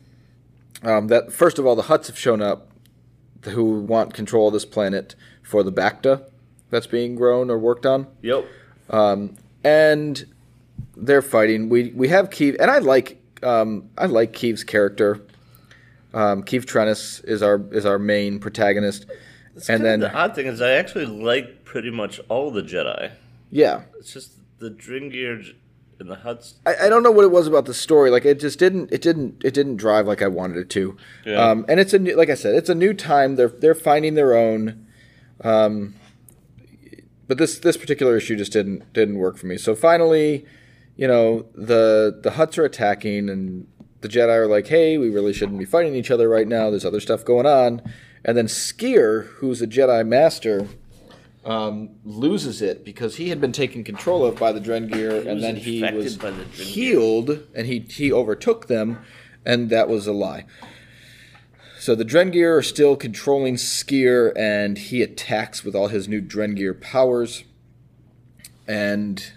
um, 0.83 1.09
that 1.09 1.33
first 1.33 1.59
of 1.59 1.67
all 1.67 1.75
the 1.75 1.85
Hutts 1.85 2.07
have 2.07 2.19
shown 2.19 2.41
up, 2.43 2.69
who 3.45 3.81
want 3.81 4.15
control 4.15 4.49
of 4.49 4.53
this 4.53 4.65
planet 4.65 5.15
for 5.43 5.63
the 5.63 5.73
Bacta 5.73 6.25
that's 6.73 6.89
being 6.89 7.15
grown 7.15 7.49
or 7.51 7.59
worked 7.59 7.87
on, 7.87 8.09
Yep. 8.23 8.45
and 9.65 10.27
they're 10.97 11.23
fighting. 11.23 11.69
We 11.69 11.91
we 11.95 12.09
have 12.09 12.31
Keeve, 12.31 12.57
and 12.59 12.71
I 12.71 12.79
like 12.79 13.21
um, 13.43 13.89
I 13.97 14.07
like 14.07 14.33
Keeve's 14.33 14.65
character. 14.65 15.21
Um, 16.15 16.43
Keeve 16.43 16.65
Trennis 16.65 17.25
is 17.25 17.43
our 17.43 17.61
is 17.71 17.87
our 17.87 17.99
main 17.99 18.39
protagonist, 18.39 19.07
and 19.69 19.85
then 19.85 20.01
the 20.01 20.13
odd 20.13 20.35
thing 20.35 20.47
is, 20.47 20.61
I 20.61 20.73
actually 20.73 21.07
like 21.07 21.65
pretty 21.65 21.91
much 21.91 22.21
all 22.29 22.51
the 22.51 22.63
Jedi. 22.63 23.13
yeah, 23.51 23.83
It's 23.99 24.13
just 24.13 24.33
the 24.59 24.71
Drengir 24.71 25.55
and 25.99 26.11
the 26.11 26.17
Hutts. 26.17 26.55
I, 26.67 26.87
I 26.87 26.89
don't 26.91 27.03
know 27.03 27.11
what 27.11 27.25
it 27.25 27.31
was 27.31 27.47
about 27.47 27.65
the 27.65 27.73
story. 27.75 28.11
Like 28.11 28.25
it 28.27 28.39
just 28.41 28.59
didn't 28.59 28.93
it 28.93 29.01
didn't 29.01 29.43
it 29.45 29.55
didn't 29.55 29.77
drive 29.77 30.07
like 30.07 30.21
I 30.21 30.29
wanted 30.29 30.59
it 30.59 30.71
to. 30.71 30.97
Yeah. 31.25 31.43
Um, 31.51 31.65
and 31.69 31.81
it's 31.81 31.95
a 31.95 31.99
new, 31.99 32.15
like 32.15 32.29
I 32.29 32.35
said, 32.35 32.55
it's 32.55 32.69
a 32.69 32.75
new 32.75 32.93
time. 32.93 33.37
They're 33.37 33.49
they're 33.49 33.75
finding 33.75 34.15
their 34.15 34.35
own. 34.37 34.87
Um, 35.43 35.95
but 37.29 37.39
this 37.39 37.59
this 37.59 37.77
particular 37.77 38.17
issue 38.17 38.37
just 38.37 38.53
didn't 38.53 38.93
didn't 38.93 39.19
work 39.19 39.37
for 39.37 39.47
me. 39.47 39.57
So 39.57 39.75
finally, 39.75 40.45
you 40.97 41.07
know 41.07 41.47
the 41.55 42.19
the 42.23 42.31
Hutts 42.31 42.59
are 42.59 42.65
attacking, 42.65 43.29
and 43.29 43.67
the 44.01 44.09
Jedi 44.09 44.37
are 44.37 44.47
like, 44.47 44.67
"Hey, 44.67 44.99
we 44.99 45.11
really 45.11 45.33
shouldn't 45.33 45.59
be 45.59 45.65
fighting 45.65 45.95
each 45.95 46.11
other 46.11 46.29
right 46.29 46.49
now. 46.49 46.71
There's 46.71 46.85
other 46.85 47.01
stuff 47.01 47.25
going 47.25 47.47
on." 47.47 47.83
And 48.25 48.37
then 48.37 48.47
Sskeer, 48.47 49.27
who's 49.37 49.61
a 49.61 49.67
Jedi 49.67 50.07
master, 50.07 50.69
um, 51.45 51.91
loses 52.05 52.63
it 52.63 52.85
because 52.85 53.17
he 53.17 53.31
had 53.31 53.41
been 53.41 53.53
taken 53.53 53.83
control 53.83 54.25
of 54.25 54.37
by 54.37 54.53
the 54.53 54.61
Drengir, 54.61 55.27
and 55.27 55.43
then 55.43 55.57
he 55.57 55.83
was 55.83 56.19
the 56.19 56.33
healed, 56.55 57.47
and 57.55 57.67
he 57.67 57.81
he 57.81 58.13
overtook 58.13 58.69
them, 58.69 58.99
and 59.45 59.71
that 59.71 59.89
was 59.89 60.07
a 60.07 60.13
lie. 60.13 60.47
So 61.83 61.97
the 61.97 62.05
Drengir 62.05 62.57
are 62.57 62.63
still 62.63 62.95
controlling 62.95 63.57
Sskeer, 63.57 64.33
and 64.37 64.79
he 64.79 65.03
attacks 65.03 65.65
with 65.65 65.75
all 65.75 65.89
his 65.89 66.07
new 66.07 66.23
Drengir 66.23 66.81
powers, 66.81 67.43
and 68.69 69.33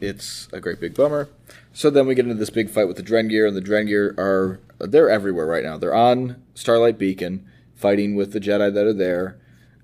it's 0.00 0.48
a 0.50 0.60
great 0.60 0.80
big 0.80 0.94
bummer. 0.94 1.28
So 1.74 1.90
then 1.90 2.06
we 2.06 2.14
get 2.14 2.24
into 2.24 2.36
this 2.36 2.48
big 2.48 2.70
fight 2.70 2.88
with 2.88 2.96
the 2.96 3.02
Drengir, 3.02 3.46
and 3.46 3.54
the 3.54 3.60
Drengir 3.60 4.18
are 4.18 4.60
they're 4.78 5.10
everywhere 5.10 5.44
right 5.44 5.62
now. 5.62 5.76
They're 5.76 5.94
on 5.94 6.42
Starlight 6.54 6.96
Beacon, 6.96 7.46
fighting 7.74 8.14
with 8.14 8.32
the 8.32 8.40
Jedi 8.40 8.72
that 8.72 8.86
are 8.86 8.94
there. 8.94 9.38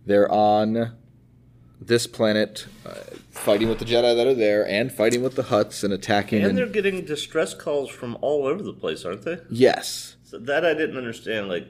They're 0.07 0.33
on 0.33 0.97
this 1.79 2.07
planet, 2.07 2.67
uh, 2.87 2.95
fighting 3.29 3.69
with 3.69 3.79
the 3.79 3.85
Jedi 3.85 4.17
that 4.17 4.27
are 4.27 4.33
there, 4.33 4.67
and 4.67 4.91
fighting 4.91 5.23
with 5.23 5.35
the 5.35 5.43
Hutts 5.43 5.85
and 5.85 5.93
attacking. 5.93 6.39
And 6.39 6.49
and- 6.49 6.57
they're 6.57 6.67
getting 6.67 7.05
distress 7.05 7.53
calls 7.53 7.91
from 7.91 8.17
all 8.23 8.47
over 8.47 8.63
the 8.63 8.73
place, 8.73 9.05
aren't 9.05 9.25
they? 9.27 9.37
yes, 9.51 10.17
So 10.25 10.39
that 10.39 10.65
I 10.65 10.73
didn't 10.73 10.97
understand. 10.97 11.51
Like, 11.51 11.69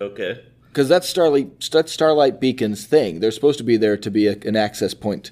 okay. 0.00 0.44
because 0.68 0.88
that's 0.88 1.08
Starlight 1.08 1.68
that's 1.70 1.92
Starlight 1.92 2.40
Beacon's 2.40 2.86
thing. 2.86 3.20
They're 3.20 3.30
supposed 3.30 3.58
to 3.58 3.64
be 3.64 3.76
there 3.76 3.96
to 3.96 4.10
be 4.10 4.26
a, 4.26 4.36
an 4.44 4.56
access 4.56 4.94
point, 4.94 5.30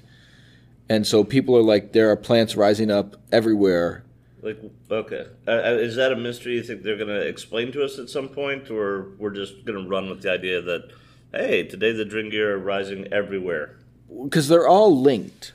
and 0.89 1.05
so 1.05 1.23
people 1.23 1.55
are 1.55 1.63
like, 1.63 1.93
there 1.93 2.09
are 2.09 2.15
plants 2.15 2.55
rising 2.55 2.89
up 2.91 3.15
everywhere. 3.31 4.03
Like, 4.41 4.59
okay, 4.89 5.25
uh, 5.47 5.51
uh, 5.51 5.77
is 5.79 5.97
that 5.97 6.13
a 6.13 6.15
mystery? 6.15 6.53
You 6.55 6.63
think 6.63 6.83
they're 6.83 6.95
going 6.95 7.09
to 7.09 7.27
explain 7.27 7.71
to 7.73 7.83
us 7.83 7.99
at 7.99 8.09
some 8.09 8.29
point, 8.29 8.71
or 8.71 9.09
we're 9.17 9.31
just 9.31 9.65
going 9.65 9.83
to 9.83 9.89
run 9.89 10.09
with 10.09 10.21
the 10.21 10.31
idea 10.31 10.61
that, 10.61 10.91
hey, 11.33 11.63
today 11.63 11.91
the 11.91 12.05
Drengir 12.05 12.51
are 12.51 12.57
rising 12.57 13.11
everywhere? 13.11 13.75
Because 14.23 14.47
they're 14.47 14.67
all 14.67 14.97
linked. 14.97 15.51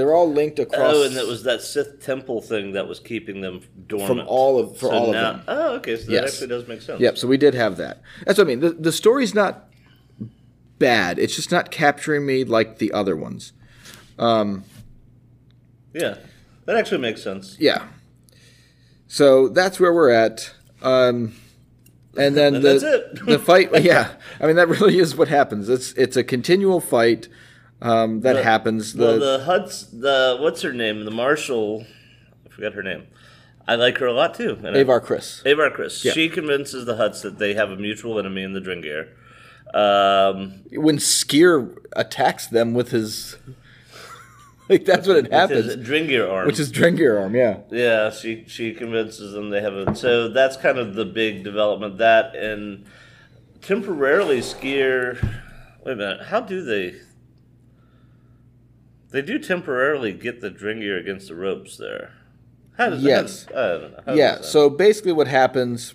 They're 0.00 0.14
all 0.14 0.32
linked 0.32 0.58
across. 0.58 0.94
Oh, 0.94 1.02
and 1.04 1.14
it 1.14 1.26
was 1.26 1.42
that 1.42 1.60
Sith 1.60 2.00
temple 2.02 2.40
thing 2.40 2.72
that 2.72 2.88
was 2.88 2.98
keeping 3.00 3.42
them 3.42 3.60
dormant 3.86 4.08
From 4.08 4.20
all 4.26 4.58
of- 4.58 4.78
for 4.78 4.86
So 4.86 4.90
all 4.90 5.06
of 5.08 5.12
them. 5.12 5.42
Oh, 5.46 5.74
okay, 5.74 5.96
so 5.96 6.06
that 6.06 6.12
Yes. 6.12 6.32
actually 6.32 6.46
does 6.48 6.66
make 6.66 6.80
sense. 6.80 7.00
Yep. 7.00 7.18
So 7.18 7.28
we 7.28 7.36
did 7.36 7.52
have 7.54 7.76
that. 7.76 8.00
That's 8.24 8.38
what 8.38 8.46
I 8.46 8.48
mean. 8.48 8.60
The 8.60 8.70
the 8.70 8.92
story's 8.92 9.34
not 9.34 9.68
bad. 10.78 11.18
It's 11.18 11.36
just 11.36 11.52
not 11.52 11.70
capturing 11.70 12.24
me 12.24 12.44
like 12.44 12.78
the 12.78 12.92
other 12.92 13.14
ones. 13.14 13.52
Yeah, 15.92 16.16
that 16.66 16.76
actually 16.76 16.98
makes 16.98 17.22
sense. 17.22 17.56
Yeah. 17.58 17.84
So 19.08 19.48
that's 19.48 19.80
where 19.80 19.92
we're 19.92 20.10
at. 20.10 20.54
Um, 20.82 21.34
and 22.16 22.36
then 22.36 22.54
And 22.56 22.64
the 22.64 23.20
the 23.26 23.38
fight. 23.38 23.70
Yeah, 23.84 24.12
I 24.40 24.46
mean 24.46 24.56
that 24.56 24.68
really 24.68 24.98
is 24.98 25.16
what 25.16 25.28
happens. 25.28 25.68
It's 25.68 25.92
it's 25.92 26.16
a 26.16 26.24
continual 26.24 26.80
fight 26.80 27.28
um, 27.82 28.20
that 28.20 28.34
The- 28.34 28.42
happens. 28.44 28.92
The, 28.94 29.04
well, 29.04 29.18
the 29.18 29.44
Hutts, 29.46 29.90
the 29.90 30.36
what's 30.40 30.62
her 30.62 30.72
name, 30.72 31.04
the 31.04 31.10
Marshall, 31.10 31.86
I 32.46 32.50
forgot 32.50 32.74
her 32.74 32.82
name. 32.82 33.04
I 33.68 33.76
like 33.76 33.98
her 33.98 34.06
a 34.06 34.12
lot 34.12 34.34
too. 34.34 34.58
And 34.64 34.74
Avar 34.76 35.00
Kriss. 35.00 35.44
Avar 35.46 35.70
Kriss. 35.70 36.04
Yeah. 36.04 36.12
She 36.12 36.28
convinces 36.28 36.86
the 36.86 36.94
Hutts 36.96 37.22
that 37.22 37.38
they 37.38 37.54
have 37.54 37.70
a 37.70 37.76
mutual 37.76 38.18
enemy 38.18 38.42
in 38.42 38.52
the 38.52 38.60
Drengir. 38.60 39.08
Um, 39.72 40.62
When 40.72 40.96
Sskeer 40.96 41.76
attacks 41.94 42.48
them 42.48 42.74
with 42.74 42.90
his, 42.90 43.36
like 44.68 44.84
that's 44.84 45.06
what 45.06 45.16
it 45.18 45.32
happens. 45.32 45.76
Drengir 45.76 46.28
arm. 46.28 46.46
Which 46.46 46.58
is 46.58 46.72
Drengir 46.72 47.20
arm. 47.20 47.36
Yeah. 47.36 47.58
yeah, 47.70 48.10
she 48.10 48.44
she 48.48 48.72
convinces 48.74 49.32
them 49.32 49.50
they 49.50 49.60
have 49.62 49.74
a. 49.74 49.94
So 49.94 50.28
that's 50.28 50.56
kind 50.56 50.78
of 50.78 50.94
the 50.96 51.04
big 51.04 51.44
development. 51.44 51.98
That 51.98 52.34
and 52.34 52.84
temporarily 53.62 54.40
Sskeer. 54.40 55.22
Wait 55.84 55.92
a 55.92 55.96
minute. 55.96 56.22
How 56.26 56.40
do 56.40 56.62
they? 56.64 56.94
They 59.10 59.22
do 59.22 59.38
temporarily 59.38 60.12
get 60.12 60.40
the 60.40 60.50
Drengir 60.50 60.98
against 61.00 61.28
the 61.28 61.34
ropes 61.34 61.76
there. 61.76 62.12
How 62.76 62.90
does 62.90 63.02
Yes. 63.02 63.46
How, 63.52 63.60
I 63.60 63.68
don't 63.78 63.92
know. 63.92 64.02
How 64.06 64.14
yeah. 64.14 64.34
that- 64.36 64.44
So 64.44 64.70
basically, 64.70 65.12
what 65.12 65.26
happens 65.26 65.94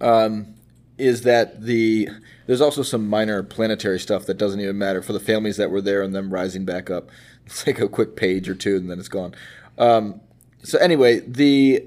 um, 0.00 0.54
is 0.98 1.22
that 1.22 1.62
the 1.62 2.08
there's 2.46 2.60
also 2.60 2.82
some 2.82 3.08
minor 3.08 3.42
planetary 3.42 3.98
stuff 3.98 4.26
that 4.26 4.36
doesn't 4.36 4.60
even 4.60 4.76
matter 4.76 5.00
for 5.00 5.12
the 5.12 5.20
families 5.20 5.56
that 5.56 5.70
were 5.70 5.80
there 5.80 6.02
and 6.02 6.14
them 6.14 6.32
rising 6.32 6.64
back 6.64 6.90
up. 6.90 7.10
It's 7.44 7.66
like 7.66 7.80
a 7.80 7.88
quick 7.88 8.14
page 8.14 8.48
or 8.48 8.54
two, 8.54 8.76
and 8.76 8.88
then 8.88 9.00
it's 9.00 9.08
gone. 9.08 9.34
Um, 9.76 10.20
so 10.62 10.78
anyway, 10.78 11.18
the 11.26 11.84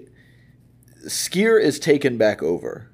Sskeer 1.06 1.62
is 1.62 1.80
taken 1.80 2.18
back 2.18 2.44
over, 2.44 2.90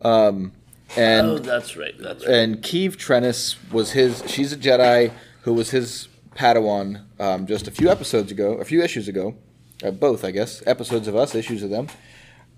um, 0.00 0.52
and 0.96 1.26
oh, 1.26 1.38
that's 1.38 1.76
right. 1.76 1.98
That's 1.98 2.24
right. 2.24 2.32
and 2.34 2.62
Keeve 2.62 2.92
Trennis 2.96 3.56
was 3.72 3.90
his. 3.90 4.22
She's 4.28 4.52
a 4.52 4.56
Jedi 4.56 5.10
who 5.42 5.52
was 5.52 5.70
his 5.70 6.06
Padawan 6.34 7.04
um, 7.20 7.46
just 7.46 7.68
a 7.68 7.70
few 7.70 7.88
episodes 7.88 8.30
ago, 8.32 8.54
a 8.54 8.64
few 8.64 8.82
issues 8.82 9.08
ago, 9.08 9.36
uh, 9.82 9.90
both 9.90 10.24
I 10.24 10.30
guess 10.30 10.62
episodes 10.66 11.08
of 11.08 11.16
us, 11.16 11.34
issues 11.34 11.62
of 11.62 11.70
them, 11.70 11.88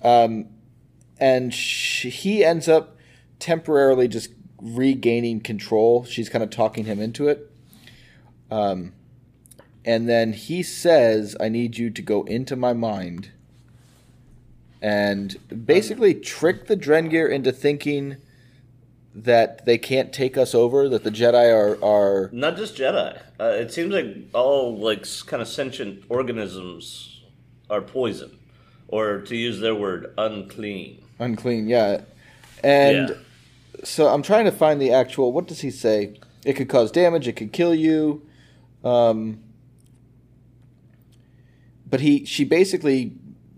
um, 0.02 0.46
and 1.18 1.52
she, 1.52 2.10
he 2.10 2.44
ends 2.44 2.68
up 2.68 2.96
temporarily 3.38 4.08
just 4.08 4.30
regaining 4.60 5.40
control. 5.40 6.04
She's 6.04 6.28
kind 6.28 6.42
of 6.42 6.50
talking 6.50 6.84
him 6.84 7.00
into 7.00 7.28
it. 7.28 7.50
Um, 8.50 8.92
and 9.84 10.08
then 10.08 10.32
he 10.32 10.62
says, 10.62 11.36
"I 11.40 11.48
need 11.48 11.78
you 11.78 11.90
to 11.90 12.02
go 12.02 12.24
into 12.24 12.56
my 12.56 12.72
mind." 12.72 13.30
And 14.82 15.36
basically 15.66 16.14
trick 16.14 16.66
the 16.66 16.76
Drengir 16.76 17.30
into 17.30 17.50
thinking 17.50 18.16
that 19.22 19.64
they 19.64 19.78
can't 19.78 20.12
take 20.12 20.36
us 20.36 20.54
over, 20.54 20.88
that 20.90 21.02
the 21.02 21.10
Jedi 21.10 21.50
are, 21.52 21.82
are 21.82 22.28
Not 22.32 22.56
just 22.56 22.76
Jedi. 22.76 23.18
Uh, 23.40 23.44
it 23.44 23.72
seems 23.72 23.92
like 23.92 24.06
all 24.34 24.76
like 24.78 25.06
kind 25.26 25.40
of 25.40 25.48
sentient 25.48 26.04
organisms 26.10 27.22
are 27.70 27.80
poison, 27.80 28.38
or 28.88 29.22
to 29.22 29.34
use 29.34 29.60
their 29.60 29.74
word, 29.74 30.12
unclean. 30.18 31.02
unclean, 31.18 31.66
yeah. 31.66 32.02
And 32.62 33.08
Yeah. 33.08 33.14
so 33.84 34.08
I'm 34.08 34.22
trying 34.22 34.44
to 34.44 34.52
find 34.52 34.80
the 34.80 34.92
actual. 34.92 35.32
What 35.32 35.46
does 35.48 35.60
he 35.62 35.70
say? 35.70 36.18
It 36.44 36.52
could 36.54 36.68
cause 36.68 36.90
damage. 36.92 37.26
It 37.26 37.32
could 37.36 37.52
kill 37.52 37.74
you. 37.74 38.22
Um, 38.84 39.40
but 41.88 42.00
he, 42.00 42.24
she 42.24 42.44
basically 42.44 43.12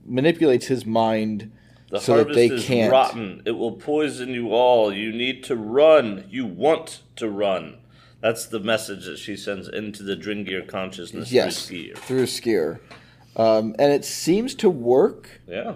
manipulates 0.07 0.67
his 0.67 0.87
mind 0.87 1.51
The 1.91 2.01
so 2.01 2.13
that 2.19 2.19
harvest 2.27 2.37
they 2.37 2.47
is 2.55 2.65
can't. 2.67 2.93
rotten. 2.93 3.43
It 3.47 3.53
will 3.53 3.73
poison 3.73 4.31
you 4.31 4.51
all. 4.53 4.93
You 4.93 5.11
need 5.13 5.43
to 5.45 5.57
run. 5.57 6.25
You 6.29 6.45
want 6.47 7.03
to 7.17 7.29
run. 7.31 7.79
That's 8.21 8.47
the 8.47 8.61
message 8.61 9.07
that 9.07 9.19
she 9.19 9.37
sends 9.37 9.69
into 9.69 10.03
the 10.03 10.17
Drengir 10.17 10.67
consciousness 10.69 11.31
Yes, 11.33 11.67
through 11.67 11.77
Sskeer. 11.79 11.97
through 11.99 12.25
Sskeer, 12.27 12.81
um, 13.37 13.75
and 13.79 13.93
it 13.93 14.05
seems 14.05 14.55
to 14.57 14.69
work 14.69 15.41
Yeah. 15.49 15.75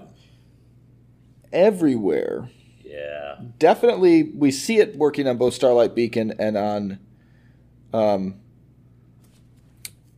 everywhere. 1.52 2.48
Yeah. 2.84 3.36
definitely 3.58 4.22
we 4.22 4.50
see 4.50 4.78
it 4.78 4.96
working 4.96 5.26
on 5.26 5.38
both 5.38 5.54
Starlight 5.54 5.94
Beacon 5.94 6.34
and 6.38 6.56
on 6.58 6.98
um 7.94 8.34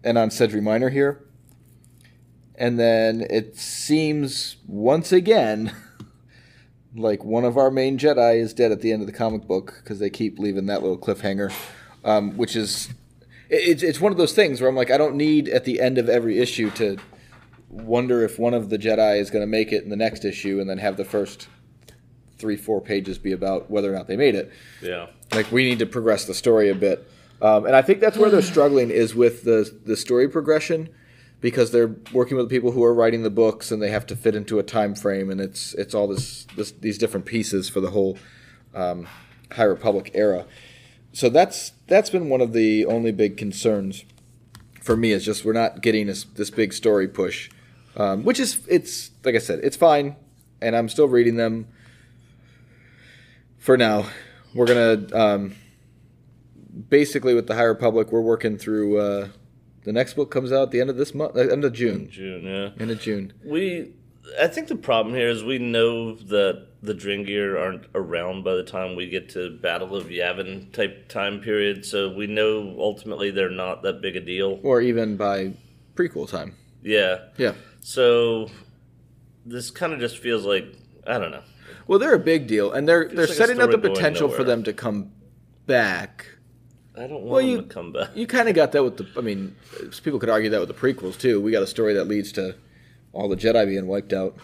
and 0.03 0.19
on 0.19 0.31
Sedri 0.31 0.61
Minor 0.61 0.91
here. 0.91 1.25
And 2.57 2.79
then 2.79 3.21
it 3.31 3.57
seems 3.57 4.57
once 4.67 5.13
again 5.13 5.73
like 6.95 7.25
one 7.25 7.45
of 7.45 7.57
our 7.57 7.71
main 7.71 7.99
Jedi 7.99 8.37
is 8.37 8.55
dead 8.55 8.73
at 8.73 8.81
the 8.81 8.93
end 8.93 9.03
of 9.03 9.07
the 9.07 9.13
comic 9.13 9.47
book 9.47 9.81
because 9.83 9.99
they 9.99 10.11
keep 10.11 10.39
leaving 10.39 10.67
that 10.67 10.83
little 10.83 10.99
cliffhanger, 10.99 11.53
um, 12.05 12.37
which 12.37 12.57
is 12.57 12.89
it's 13.51 13.83
it's 13.83 14.01
one 14.01 14.13
of 14.13 14.19
those 14.19 14.33
things 14.33 14.61
where 14.61 14.71
I'm 14.71 14.77
like 14.77 14.91
I 14.91 14.99
don't 14.99 15.17
need 15.17 15.49
at 15.49 15.65
the 15.65 15.81
end 15.81 15.99
of 15.99 16.09
every 16.09 16.39
issue 16.39 16.71
to 16.73 16.97
wonder 17.69 18.23
if 18.23 18.39
one 18.39 18.55
of 18.55 18.71
the 18.71 18.79
Jedi 18.79 19.19
is 19.19 19.31
going 19.31 19.43
to 19.43 19.47
make 19.47 19.73
it 19.73 19.83
in 19.83 19.91
the 19.91 19.97
next 19.97 20.25
issue 20.25 20.61
and 20.61 20.71
then 20.71 20.79
have 20.79 20.97
the 20.97 21.05
first 21.05 21.49
three 22.39 22.57
four 22.57 22.81
pages 22.81 23.19
be 23.19 23.33
about 23.33 23.71
whether 23.71 23.93
or 23.93 23.97
not 23.97 24.07
they 24.07 24.17
made 24.17 24.35
it. 24.35 24.53
Yeah. 24.81 25.07
Like 25.33 25.51
we 25.51 25.65
need 25.65 25.81
to 25.81 25.87
progress 25.87 26.27
the 26.27 26.35
story 26.35 26.71
a 26.71 26.75
bit, 26.75 27.09
um, 27.43 27.67
and 27.67 27.75
I 27.75 27.83
think 27.83 28.01
that's 28.01 28.17
where 28.17 28.31
they're 28.31 28.43
struggling 28.43 28.91
is 28.91 29.15
with 29.15 29.43
the 29.43 29.71
the 29.85 29.97
story 29.97 30.29
progression 30.29 30.91
because 31.45 31.73
they're 31.73 31.95
working 32.15 32.39
with 32.39 32.49
people 32.49 32.71
who 32.71 32.83
are 32.83 32.95
writing 32.95 33.23
the 33.23 33.29
books 33.29 33.71
and 33.71 33.83
they 33.83 33.91
have 33.91 34.07
to 34.07 34.17
fit 34.17 34.35
into 34.35 34.59
a 34.59 34.63
time 34.63 34.95
frame 34.95 35.29
and 35.29 35.43
it's 35.43 35.75
it's 35.75 35.95
all 35.95 36.09
this, 36.09 36.47
this 36.57 36.71
these 36.71 36.97
different 36.97 37.27
pieces 37.27 37.69
for 37.69 37.81
the 37.81 37.91
whole 37.91 38.17
um, 38.75 39.07
High 39.53 39.65
Republic 39.65 40.11
era. 40.15 40.47
So 41.13 41.29
that's 41.29 41.73
that's 41.87 42.09
been 42.09 42.31
one 42.31 42.41
of 42.41 42.55
the 42.55 42.87
only 42.87 43.13
big 43.13 43.37
concerns 43.37 44.07
for 44.81 44.97
me 44.97 45.13
is 45.13 45.23
just 45.23 45.45
we're 45.45 45.53
not 45.53 45.83
getting 45.83 46.07
this 46.07 46.25
this 46.25 46.49
big 46.49 46.73
story 46.73 47.07
push, 47.07 47.51
um, 47.95 48.25
which 48.25 48.41
is 48.41 48.63
it's 48.67 49.11
like 49.23 49.35
I 49.35 49.39
said 49.39 49.61
it's 49.63 49.77
fine, 49.77 50.17
and 50.63 50.75
I'm 50.75 50.89
still 50.89 51.09
reading 51.09 51.37
them. 51.37 51.69
For 53.59 53.77
now, 53.77 54.07
we're 54.55 54.67
gonna 54.67 55.07
um, 55.13 55.57
basically 56.89 57.35
with 57.35 57.49
the 57.49 57.55
High 57.55 57.65
Republic, 57.65 58.11
we're 58.11 58.23
working 58.23 58.57
through. 58.57 58.97
Uh, 58.99 59.29
the 59.85 59.93
next 59.93 60.15
book 60.15 60.31
comes 60.31 60.53
out 60.53 60.65
at 60.65 60.71
the 60.71 60.81
end 60.81 60.91
of 60.91 60.97
this 60.97 61.15
month, 61.15 61.37
uh, 61.37 61.41
end 61.41 61.65
of 61.65 61.73
June. 61.73 62.09
June. 62.11 62.45
Yeah. 62.45 62.71
End 62.81 62.91
of 62.91 63.01
June. 63.01 63.33
We, 63.45 63.93
I 64.41 64.49
think 64.49 64.69
the 64.69 64.77
problem 64.77 65.15
here 65.15 65.29
is 65.29 65.45
we 65.45 65.59
know 65.59 66.15
that 66.15 66.67
the 66.83 66.95
Drengir 66.95 67.59
aren't 67.59 67.87
around 67.95 68.45
by 68.45 68.55
the 68.55 68.65
time 68.65 68.97
we 68.97 69.09
get 69.09 69.29
to 69.31 69.57
Battle 69.59 69.95
of 69.95 70.07
Yavin 70.07 70.73
type 70.73 71.09
time 71.09 71.41
period, 71.41 71.87
so 71.87 72.13
we 72.13 72.27
know 72.27 72.75
ultimately 72.79 73.31
they're 73.31 73.51
not 73.51 73.83
that 73.83 74.01
big 74.01 74.17
a 74.17 74.21
deal. 74.21 74.59
or 74.63 74.81
even 74.81 75.17
by 75.17 75.55
prequel 75.95 76.29
time. 76.29 76.55
Yeah. 76.83 77.19
Yeah. 77.37 77.55
So 77.81 78.49
this 79.47 79.71
kind 79.71 79.93
of 79.93 80.01
just 80.01 80.19
feels 80.19 80.45
like 80.45 80.67
I 81.07 81.19
don't 81.19 81.31
know. 81.31 81.43
Well, 81.87 81.99
they're 81.99 82.15
a 82.15 82.19
big 82.19 82.47
deal, 82.47 82.73
and 82.73 82.89
they're 82.89 83.09
they're 83.09 83.27
like 83.27 83.37
setting 83.37 83.61
up 83.61 83.71
the 83.71 83.79
potential 83.79 84.29
for 84.29 84.45
them 84.45 84.63
to 84.65 84.73
come 84.73 85.13
back. 85.67 86.27
I 86.97 87.01
don't 87.09 87.23
want 87.23 87.25
Well, 87.25 87.41
them 87.41 87.49
you- 87.51 87.57
to 87.63 87.63
come 87.65 87.93
back. 87.93 88.11
You 88.15 88.27
kind 88.27 88.49
of 88.49 88.55
got 88.55 88.73
that 88.73 88.85
with 88.85 88.97
the. 88.99 89.07
I 89.17 89.21
mean, 89.21 89.55
people 90.05 90.19
could 90.21 90.31
argue 90.31 90.51
that 90.51 90.61
with 90.61 90.69
the 90.69 90.75
prequels 90.75 91.19
too. 91.19 91.41
We 91.41 91.51
got 91.51 91.63
a 91.63 91.67
story 91.67 91.95
that 91.95 92.05
leads 92.07 92.31
to 92.33 92.55
all 93.13 93.29
the 93.29 93.37
Jedi 93.37 93.67
being 93.67 93.87
wiped 93.87 94.13
out. 94.13 94.37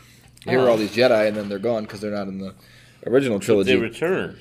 Here 0.44 0.58
are 0.58 0.68
all 0.68 0.76
these 0.76 0.90
Jedi, 0.94 1.28
and 1.28 1.36
then 1.36 1.48
they're 1.48 1.58
gone 1.58 1.84
because 1.84 2.00
they're 2.00 2.10
not 2.10 2.26
in 2.26 2.38
the 2.38 2.54
original 3.06 3.38
trilogy. 3.40 3.72
They 3.74 3.78
return. 3.80 4.36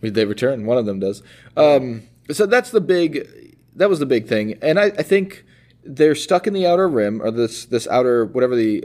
They 0.00 0.24
return. 0.24 0.64
One 0.64 0.78
of 0.78 0.86
them 0.86 1.00
does. 1.00 1.22
Um, 1.56 2.04
so 2.30 2.46
that's 2.46 2.70
the 2.70 2.80
big. 2.80 3.56
That 3.76 3.88
was 3.90 3.98
the 3.98 4.06
big 4.06 4.26
thing, 4.26 4.58
and 4.62 4.78
I, 4.80 4.84
I 4.86 5.02
think 5.02 5.44
they're 5.84 6.14
stuck 6.14 6.46
in 6.46 6.52
the 6.54 6.66
outer 6.66 6.88
rim 6.88 7.20
or 7.22 7.30
this 7.30 7.64
this 7.66 7.86
outer 7.88 8.24
whatever 8.24 8.56
the 8.56 8.84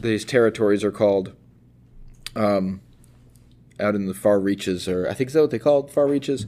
these 0.00 0.24
territories 0.24 0.84
are 0.84 0.92
called. 0.92 1.32
Um, 2.34 2.80
out 3.80 3.94
in 3.94 4.06
the 4.06 4.14
far 4.14 4.38
reaches, 4.38 4.86
or 4.88 5.08
I 5.08 5.14
think 5.14 5.28
is 5.28 5.34
that 5.34 5.40
what 5.40 5.50
they 5.50 5.58
call 5.58 5.84
it, 5.86 5.90
far 5.90 6.06
reaches. 6.06 6.46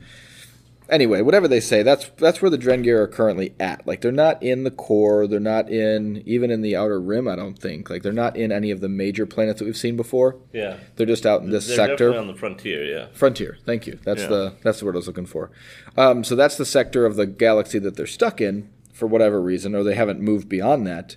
Anyway, 0.91 1.23
whatever 1.23 1.49
they 1.49 1.61
say, 1.61 1.83
that's 1.83 2.11
that's 2.19 2.43
where 2.43 2.51
the 2.51 2.59
Drengir 2.59 2.99
are 2.99 3.09
currently 3.09 3.55
at. 3.59 3.87
Like 3.87 4.03
they're 4.03 4.13
not 4.13 4.43
in 4.43 4.65
the 4.65 4.71
core, 4.71 5.27
they're 5.27 5.41
not 5.41 5.71
in 5.71 6.23
even 6.27 6.51
in 6.51 6.61
the 6.61 6.77
outer 6.77 7.01
rim. 7.01 7.27
I 7.27 7.37
don't 7.37 7.59
think. 7.59 7.89
Like 7.89 8.03
they're 8.03 8.13
not 8.13 8.37
in 8.37 8.53
any 8.53 8.71
of 8.71 8.81
the 8.83 8.89
major 8.89 9.25
planets 9.25 9.61
that 9.61 9.65
we've 9.65 9.77
seen 9.77 9.97
before. 9.97 10.37
Yeah. 10.53 10.77
They're 10.97 11.07
just 11.07 11.25
out 11.25 11.41
in 11.41 11.49
this 11.51 11.67
They're 11.67 11.77
sector. 11.77 12.09
definitely 12.11 12.19
on 12.19 12.27
the 12.27 12.35
frontier, 12.39 12.85
yeah. 12.85 13.07
Frontier. 13.15 13.57
Thank 13.65 13.87
you. 13.87 13.99
That's 14.05 14.23
Yeah. 14.23 14.29
the 14.29 14.53
that's 14.63 14.81
the 14.81 14.85
word 14.85 14.95
I 14.95 14.99
was 14.99 15.07
looking 15.07 15.27
for. 15.27 15.51
Um, 15.97 16.23
so 16.23 16.37
that's 16.37 16.57
the 16.59 16.67
sector 16.67 17.07
of 17.07 17.17
the 17.17 17.27
galaxy 17.27 17.79
that 17.79 17.97
they're 17.97 18.07
stuck 18.07 18.41
in 18.43 18.69
for 18.93 19.07
whatever 19.07 19.41
reason, 19.41 19.75
or 19.75 19.83
they 19.85 19.95
haven't 19.95 20.21
moved 20.21 20.49
beyond 20.51 20.87
that. 20.87 21.17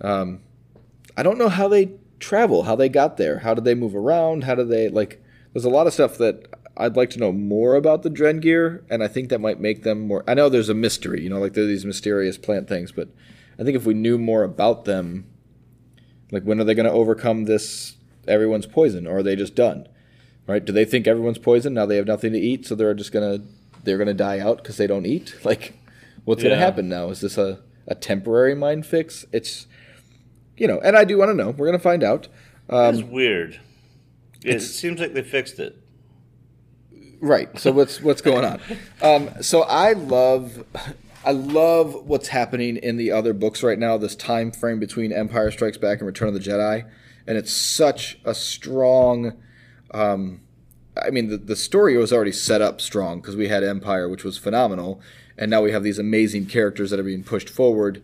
Um, 0.00 0.40
I 1.16 1.22
don't 1.22 1.38
know 1.38 1.48
how 1.48 1.68
they 1.68 1.92
travel, 2.20 2.64
how 2.64 2.74
they 2.74 2.88
got 2.88 3.16
there, 3.16 3.38
how 3.38 3.54
did 3.54 3.64
they 3.64 3.74
move 3.76 3.94
around, 3.94 4.42
how 4.44 4.56
did 4.56 4.68
they 4.70 4.88
like? 4.88 5.22
There's 5.54 5.64
a 5.64 5.70
lot 5.70 5.86
of 5.86 5.94
stuff 5.94 6.18
that 6.18 6.46
I'd 6.78 6.96
like 6.96 7.10
to 7.10 7.18
know 7.18 7.32
more 7.32 7.74
about 7.74 8.02
the 8.04 8.10
Drengir, 8.10 8.82
and 8.88 9.02
I 9.02 9.08
think 9.08 9.28
that 9.30 9.40
might 9.40 9.60
make 9.60 9.82
them 9.82 10.00
more. 10.06 10.22
I 10.28 10.34
know 10.34 10.48
there's 10.48 10.68
a 10.68 10.74
mystery, 10.74 11.22
you 11.22 11.28
know, 11.28 11.38
like 11.40 11.52
they're 11.54 11.66
these 11.66 11.84
mysterious 11.84 12.38
plant 12.38 12.68
things, 12.68 12.92
but 12.92 13.08
I 13.58 13.64
think 13.64 13.76
if 13.76 13.84
we 13.84 13.94
knew 13.94 14.16
more 14.16 14.44
about 14.44 14.84
them, 14.84 15.26
like 16.30 16.44
when 16.44 16.60
are 16.60 16.64
they 16.64 16.74
going 16.74 16.86
to 16.86 16.92
overcome 16.92 17.44
this? 17.44 17.96
Everyone's 18.26 18.66
poison, 18.66 19.06
or 19.06 19.18
are 19.18 19.22
they 19.22 19.36
just 19.36 19.54
done? 19.54 19.88
right? 20.46 20.64
Do 20.64 20.72
they 20.72 20.84
think 20.86 21.06
everyone's 21.06 21.36
poisoned 21.38 21.74
now? 21.74 21.84
They 21.84 21.96
have 21.96 22.06
nothing 22.06 22.32
to 22.32 22.38
eat, 22.38 22.66
so 22.66 22.74
they're 22.74 22.94
just 22.94 23.12
gonna 23.12 23.40
they're 23.84 23.98
gonna 23.98 24.14
die 24.14 24.38
out 24.38 24.58
because 24.58 24.76
they 24.78 24.86
don't 24.86 25.04
eat. 25.06 25.34
Like, 25.44 25.74
what's 26.24 26.42
gonna 26.42 26.56
happen 26.56 26.88
now? 26.88 27.08
Is 27.10 27.20
this 27.20 27.36
a 27.38 27.60
a 27.86 27.94
temporary 27.94 28.54
mind 28.54 28.86
fix? 28.86 29.24
It's 29.32 29.66
you 30.56 30.66
know, 30.66 30.78
and 30.80 30.96
I 30.96 31.04
do 31.04 31.18
want 31.18 31.30
to 31.30 31.34
know. 31.34 31.50
We're 31.50 31.66
gonna 31.66 31.78
find 31.78 32.02
out. 32.04 32.28
it's 32.68 32.98
Um, 33.00 33.10
weird. 33.10 33.60
It 34.42 34.48
it's- 34.56 34.70
seems 34.70 35.00
like 35.00 35.12
they 35.14 35.22
fixed 35.22 35.58
it. 35.58 35.76
Right. 37.20 37.58
So 37.58 37.72
what's 37.72 38.00
what's 38.00 38.20
going 38.20 38.44
on? 38.44 38.60
Um, 39.02 39.42
so 39.42 39.62
I 39.62 39.92
love. 39.92 40.64
I 41.24 41.32
love 41.32 42.06
what's 42.06 42.28
happening 42.28 42.76
in 42.76 42.96
the 42.96 43.10
other 43.10 43.34
books 43.34 43.62
right 43.62 43.78
now. 43.78 43.98
This 43.98 44.14
time 44.14 44.50
frame 44.50 44.78
between 44.78 45.12
Empire 45.12 45.50
Strikes 45.50 45.76
Back 45.76 45.98
and 45.98 46.06
Return 46.06 46.28
of 46.28 46.34
the 46.34 46.40
Jedi, 46.40 46.88
and 47.26 47.36
it's 47.36 47.52
such 47.52 48.18
a 48.24 48.34
strong. 48.34 49.36
Um, 49.92 50.42
I 51.00 51.10
mean, 51.10 51.28
the, 51.28 51.36
the 51.36 51.56
story 51.56 51.96
was 51.96 52.12
already 52.12 52.32
set 52.32 52.62
up 52.62 52.80
strong 52.80 53.20
because 53.20 53.36
we 53.36 53.48
had 53.48 53.62
Empire, 53.62 54.08
which 54.08 54.24
was 54.24 54.38
phenomenal, 54.38 55.00
and 55.36 55.50
now 55.50 55.60
we 55.62 55.70
have 55.70 55.82
these 55.82 55.98
amazing 55.98 56.46
characters 56.46 56.90
that 56.90 57.00
are 57.00 57.04
being 57.04 57.24
pushed 57.24 57.48
forward. 57.48 58.02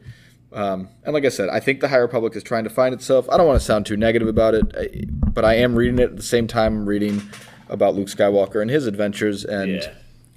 Um, 0.52 0.88
and 1.02 1.14
like 1.14 1.24
I 1.24 1.30
said, 1.30 1.48
I 1.48 1.58
think 1.60 1.80
the 1.80 1.88
High 1.88 1.96
Republic 1.96 2.36
is 2.36 2.42
trying 2.42 2.64
to 2.64 2.70
find 2.70 2.94
itself. 2.94 3.28
I 3.30 3.36
don't 3.36 3.46
want 3.46 3.58
to 3.58 3.64
sound 3.64 3.86
too 3.86 3.96
negative 3.96 4.28
about 4.28 4.54
it, 4.54 5.34
but 5.34 5.44
I 5.44 5.54
am 5.54 5.74
reading 5.74 5.98
it 5.98 6.10
at 6.10 6.16
the 6.16 6.22
same 6.22 6.46
time 6.46 6.76
I'm 6.76 6.86
reading 6.86 7.22
about 7.68 7.94
Luke 7.94 8.08
Skywalker 8.08 8.60
and 8.60 8.70
his 8.70 8.86
adventures, 8.86 9.44
and 9.44 9.82
Yeah. 9.82 9.92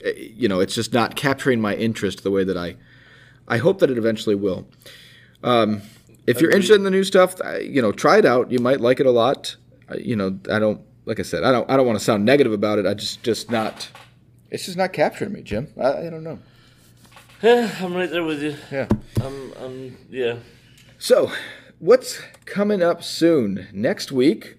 uh, 0.06 0.10
you 0.16 0.48
know, 0.48 0.60
it's 0.60 0.76
just 0.76 0.94
not 0.94 1.16
capturing 1.16 1.60
my 1.62 1.76
interest 1.76 2.24
the 2.24 2.32
way 2.32 2.44
that 2.44 2.58
I. 2.58 2.76
I 3.48 3.58
hope 3.58 3.80
that 3.80 3.90
it 3.90 3.98
eventually 3.98 4.36
will. 4.36 4.68
Um, 5.44 5.82
if 6.26 6.42
you're 6.42 6.52
interested 6.52 6.76
in 6.76 6.84
the 6.84 6.92
new 6.92 7.06
stuff, 7.06 7.36
you 7.62 7.82
know, 7.82 7.92
try 7.94 8.18
it 8.18 8.26
out. 8.26 8.52
You 8.52 8.60
might 8.60 8.82
like 8.82 9.00
it 9.00 9.06
a 9.06 9.12
lot. 9.12 9.56
You 9.98 10.16
know, 10.18 10.38
I 10.52 10.60
don't 10.60 10.82
like 11.06 11.20
I 11.20 11.24
said, 11.24 11.44
I 11.46 11.52
don't 11.54 11.70
I 11.72 11.78
don't 11.78 11.88
want 11.88 11.98
to 11.98 12.04
sound 12.04 12.26
negative 12.26 12.52
about 12.52 12.80
it. 12.80 12.86
I 12.86 12.94
just 12.94 13.24
just 13.24 13.50
not. 13.50 13.90
It's 14.52 14.66
just 14.66 14.78
not 14.78 14.92
capturing 14.94 15.32
me, 15.34 15.42
Jim. 15.42 15.70
I, 15.82 16.08
I 16.08 16.10
don't 16.10 16.24
know. 16.24 16.40
Yeah, 17.42 17.74
I'm 17.82 17.94
right 17.94 18.10
there 18.10 18.24
with 18.24 18.42
you. 18.42 18.56
Yeah. 18.72 18.88
I'm, 19.22 19.54
I'm, 19.62 19.98
yeah. 20.10 20.38
So, 20.98 21.32
what's 21.80 22.20
coming 22.46 22.82
up 22.82 23.04
soon? 23.04 23.68
Next 23.74 24.12
week, 24.12 24.58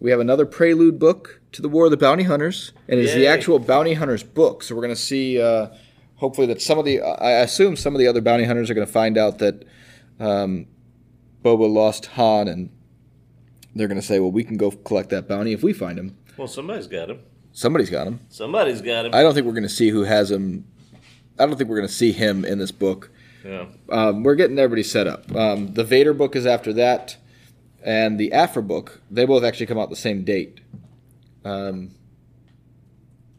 we 0.00 0.10
have 0.10 0.18
another 0.20 0.44
prelude 0.46 0.98
book 0.98 1.40
to 1.52 1.62
the 1.62 1.68
War 1.68 1.84
of 1.86 1.90
the 1.90 1.96
Bounty 1.96 2.24
Hunters, 2.24 2.72
and 2.88 2.98
it's 2.98 3.14
the 3.14 3.26
actual 3.26 3.58
Bounty 3.58 3.94
Hunters 3.94 4.22
book. 4.22 4.62
So 4.62 4.74
we're 4.74 4.82
going 4.82 4.94
to 4.94 5.00
see, 5.00 5.40
uh, 5.40 5.68
hopefully, 6.16 6.46
that 6.48 6.60
some 6.62 6.78
of 6.78 6.84
the, 6.84 7.00
I 7.02 7.30
assume 7.40 7.76
some 7.76 7.94
of 7.94 7.98
the 7.98 8.06
other 8.06 8.20
bounty 8.20 8.44
hunters 8.44 8.70
are 8.70 8.74
going 8.74 8.86
to 8.86 8.92
find 8.92 9.18
out 9.18 9.38
that 9.38 9.64
um, 10.18 10.66
Boba 11.44 11.70
lost 11.70 12.06
Han, 12.06 12.48
and 12.48 12.70
they're 13.74 13.88
going 13.88 14.00
to 14.00 14.06
say, 14.06 14.18
well, 14.18 14.30
we 14.32 14.44
can 14.44 14.56
go 14.56 14.70
collect 14.70 15.10
that 15.10 15.28
bounty 15.28 15.52
if 15.52 15.62
we 15.62 15.72
find 15.72 15.98
him. 15.98 16.16
Well, 16.36 16.48
somebody's 16.48 16.86
got 16.86 17.10
him. 17.10 17.20
Somebody's 17.52 17.90
got 17.90 18.06
him. 18.06 18.20
Somebody's 18.30 18.80
got 18.80 19.04
him. 19.06 19.14
I 19.14 19.22
don't 19.22 19.34
think 19.34 19.44
we're 19.46 19.52
going 19.52 19.62
to 19.64 19.68
see 19.68 19.90
who 19.90 20.04
has 20.04 20.30
him. 20.30 20.64
I 21.38 21.44
don't 21.44 21.56
think 21.56 21.68
we're 21.68 21.76
going 21.76 21.88
to 21.88 21.92
see 21.94 22.12
him 22.12 22.44
in 22.46 22.58
this 22.58 22.72
book. 22.72 23.10
yeah. 23.44 23.66
Um, 23.90 24.22
we're 24.22 24.36
getting 24.36 24.58
everybody 24.58 24.82
set 24.82 25.06
up. 25.06 25.30
Um, 25.36 25.74
the 25.74 25.84
Vader 25.84 26.14
book 26.14 26.34
is 26.34 26.46
after 26.46 26.72
that, 26.74 27.16
and 27.84 28.18
the 28.18 28.32
Aphra 28.32 28.62
book. 28.62 29.02
They 29.10 29.26
both 29.26 29.44
actually 29.44 29.66
come 29.66 29.78
out 29.78 29.90
the 29.90 29.96
same 29.96 30.24
date. 30.24 30.60
Um, 31.44 31.90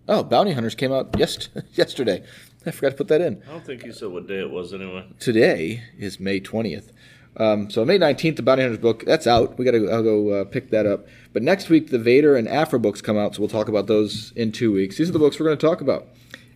oh, 0.08 0.24
Bounty 0.24 0.54
Hunters 0.54 0.76
came 0.76 0.92
out 0.92 1.16
yes, 1.18 1.50
yesterday. 1.74 2.24
I 2.66 2.72
forgot 2.72 2.92
to 2.92 2.96
put 2.96 3.08
that 3.10 3.22
in. 3.22 3.42
I 3.48 3.52
don't 3.52 3.66
think 3.66 3.84
you 3.84 3.92
said 3.92 4.10
what 4.10 4.28
day 4.28 4.40
it 4.40 4.50
was 4.50 4.74
anyway. 4.74 5.06
Today 5.20 5.84
is 5.98 6.20
May 6.20 6.40
twentieth. 6.40 6.92
Um, 7.36 7.70
so 7.70 7.84
May 7.84 7.98
nineteenth, 7.98 8.38
the 8.38 8.44
Bounty 8.44 8.62
Hunters 8.62 8.80
book 8.80 9.04
that's 9.06 9.28
out. 9.28 9.58
We 9.58 9.66
got 9.66 9.72
to 9.72 9.90
I'll 9.90 10.04
go 10.04 10.30
uh, 10.30 10.46
pick 10.46 10.70
that 10.70 10.86
up. 10.86 11.08
But 11.34 11.44
next 11.44 11.70
week, 11.70 11.90
the 11.90 12.00
Vader 12.00 12.36
and 12.36 12.48
Aphra 12.48 12.80
books 12.80 13.02
come 13.02 13.18
out, 13.18 13.36
so 13.36 13.42
we'll 13.42 13.50
talk 13.50 13.68
about 13.68 13.88
those 13.88 14.32
in 14.36 14.52
two 14.52 14.72
weeks. 14.72 14.98
These 14.98 15.10
are 15.10 15.14
the 15.14 15.20
books 15.20 15.40
we're 15.40 15.48
going 15.48 15.58
to 15.58 15.66
talk 15.66 15.82
about, 15.82 16.08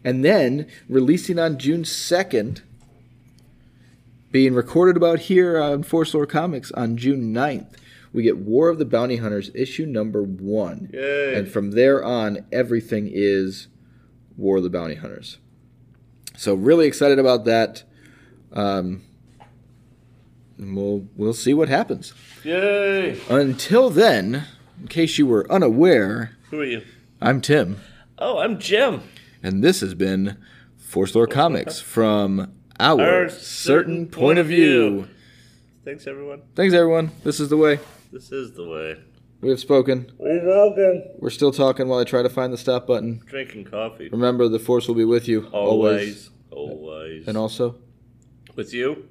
and 0.03 0.23
then 0.23 0.67
releasing 0.87 1.39
on 1.39 1.57
June 1.57 1.83
second 1.83 2.61
being 4.31 4.53
recorded 4.53 4.97
about 4.97 5.19
here 5.21 5.59
on 5.59 5.83
Force 5.83 6.13
Lore 6.13 6.25
Comics 6.25 6.71
on 6.73 6.97
June 6.97 7.33
9th. 7.33 7.73
We 8.13 8.23
get 8.23 8.37
War 8.37 8.69
of 8.69 8.79
the 8.79 8.85
Bounty 8.85 9.17
Hunters 9.17 9.51
issue 9.53 9.85
number 9.85 10.23
one. 10.23 10.89
Yay. 10.93 11.35
And 11.35 11.49
from 11.49 11.71
there 11.71 12.03
on, 12.03 12.45
everything 12.51 13.09
is 13.11 13.67
War 14.37 14.57
of 14.57 14.63
the 14.63 14.69
Bounty 14.69 14.95
Hunters. 14.95 15.37
So 16.35 16.53
really 16.53 16.87
excited 16.87 17.19
about 17.19 17.45
that. 17.45 17.83
Um, 18.53 19.01
we'll 20.57 21.07
we'll 21.15 21.33
see 21.33 21.53
what 21.53 21.69
happens. 21.69 22.13
Yay! 22.43 23.19
Until 23.29 23.89
then, 23.89 24.45
in 24.79 24.87
case 24.87 25.17
you 25.17 25.25
were 25.27 25.51
unaware, 25.51 26.31
Who 26.49 26.61
are 26.61 26.65
you? 26.65 26.81
I'm 27.21 27.41
Tim, 27.41 27.77
Oh, 28.19 28.37
I'm 28.39 28.59
Jim. 28.59 29.01
and 29.43 29.63
this 29.63 29.81
has 29.81 29.93
been 29.93 30.37
Force 30.77 31.13
Lore 31.15 31.27
Comics 31.27 31.79
from 31.81 32.53
our, 32.79 33.01
Our 33.01 33.29
certain 33.29 34.07
point 34.07 34.39
of 34.39 34.47
view. 34.47 35.07
Thanks, 35.83 36.05
everyone. 36.07 36.41
Thanks, 36.55 36.73
everyone. 36.73 37.11
This 37.23 37.39
is 37.39 37.49
the 37.49 37.57
way. 37.57 37.79
This 38.11 38.31
is 38.31 38.53
the 38.53 38.67
way. 38.67 38.97
We 39.41 39.49
have 39.49 39.59
spoken. 39.59 40.11
We're 40.17 40.45
walking. 40.45 41.15
We're 41.19 41.29
still 41.29 41.51
talking 41.51 41.87
while 41.87 41.99
I 41.99 42.03
try 42.03 42.23
to 42.23 42.29
find 42.29 42.51
the 42.51 42.57
stop 42.57 42.87
button. 42.87 43.21
Drinking 43.27 43.65
coffee. 43.65 44.09
Remember, 44.09 44.47
the 44.47 44.59
Force 44.59 44.87
will 44.87 44.95
be 44.95 45.05
with 45.05 45.27
you 45.27 45.47
Always. 45.51 46.31
Always. 46.51 47.27
And 47.27 47.37
also, 47.37 47.75
With 48.55 48.73
you? 48.73 49.07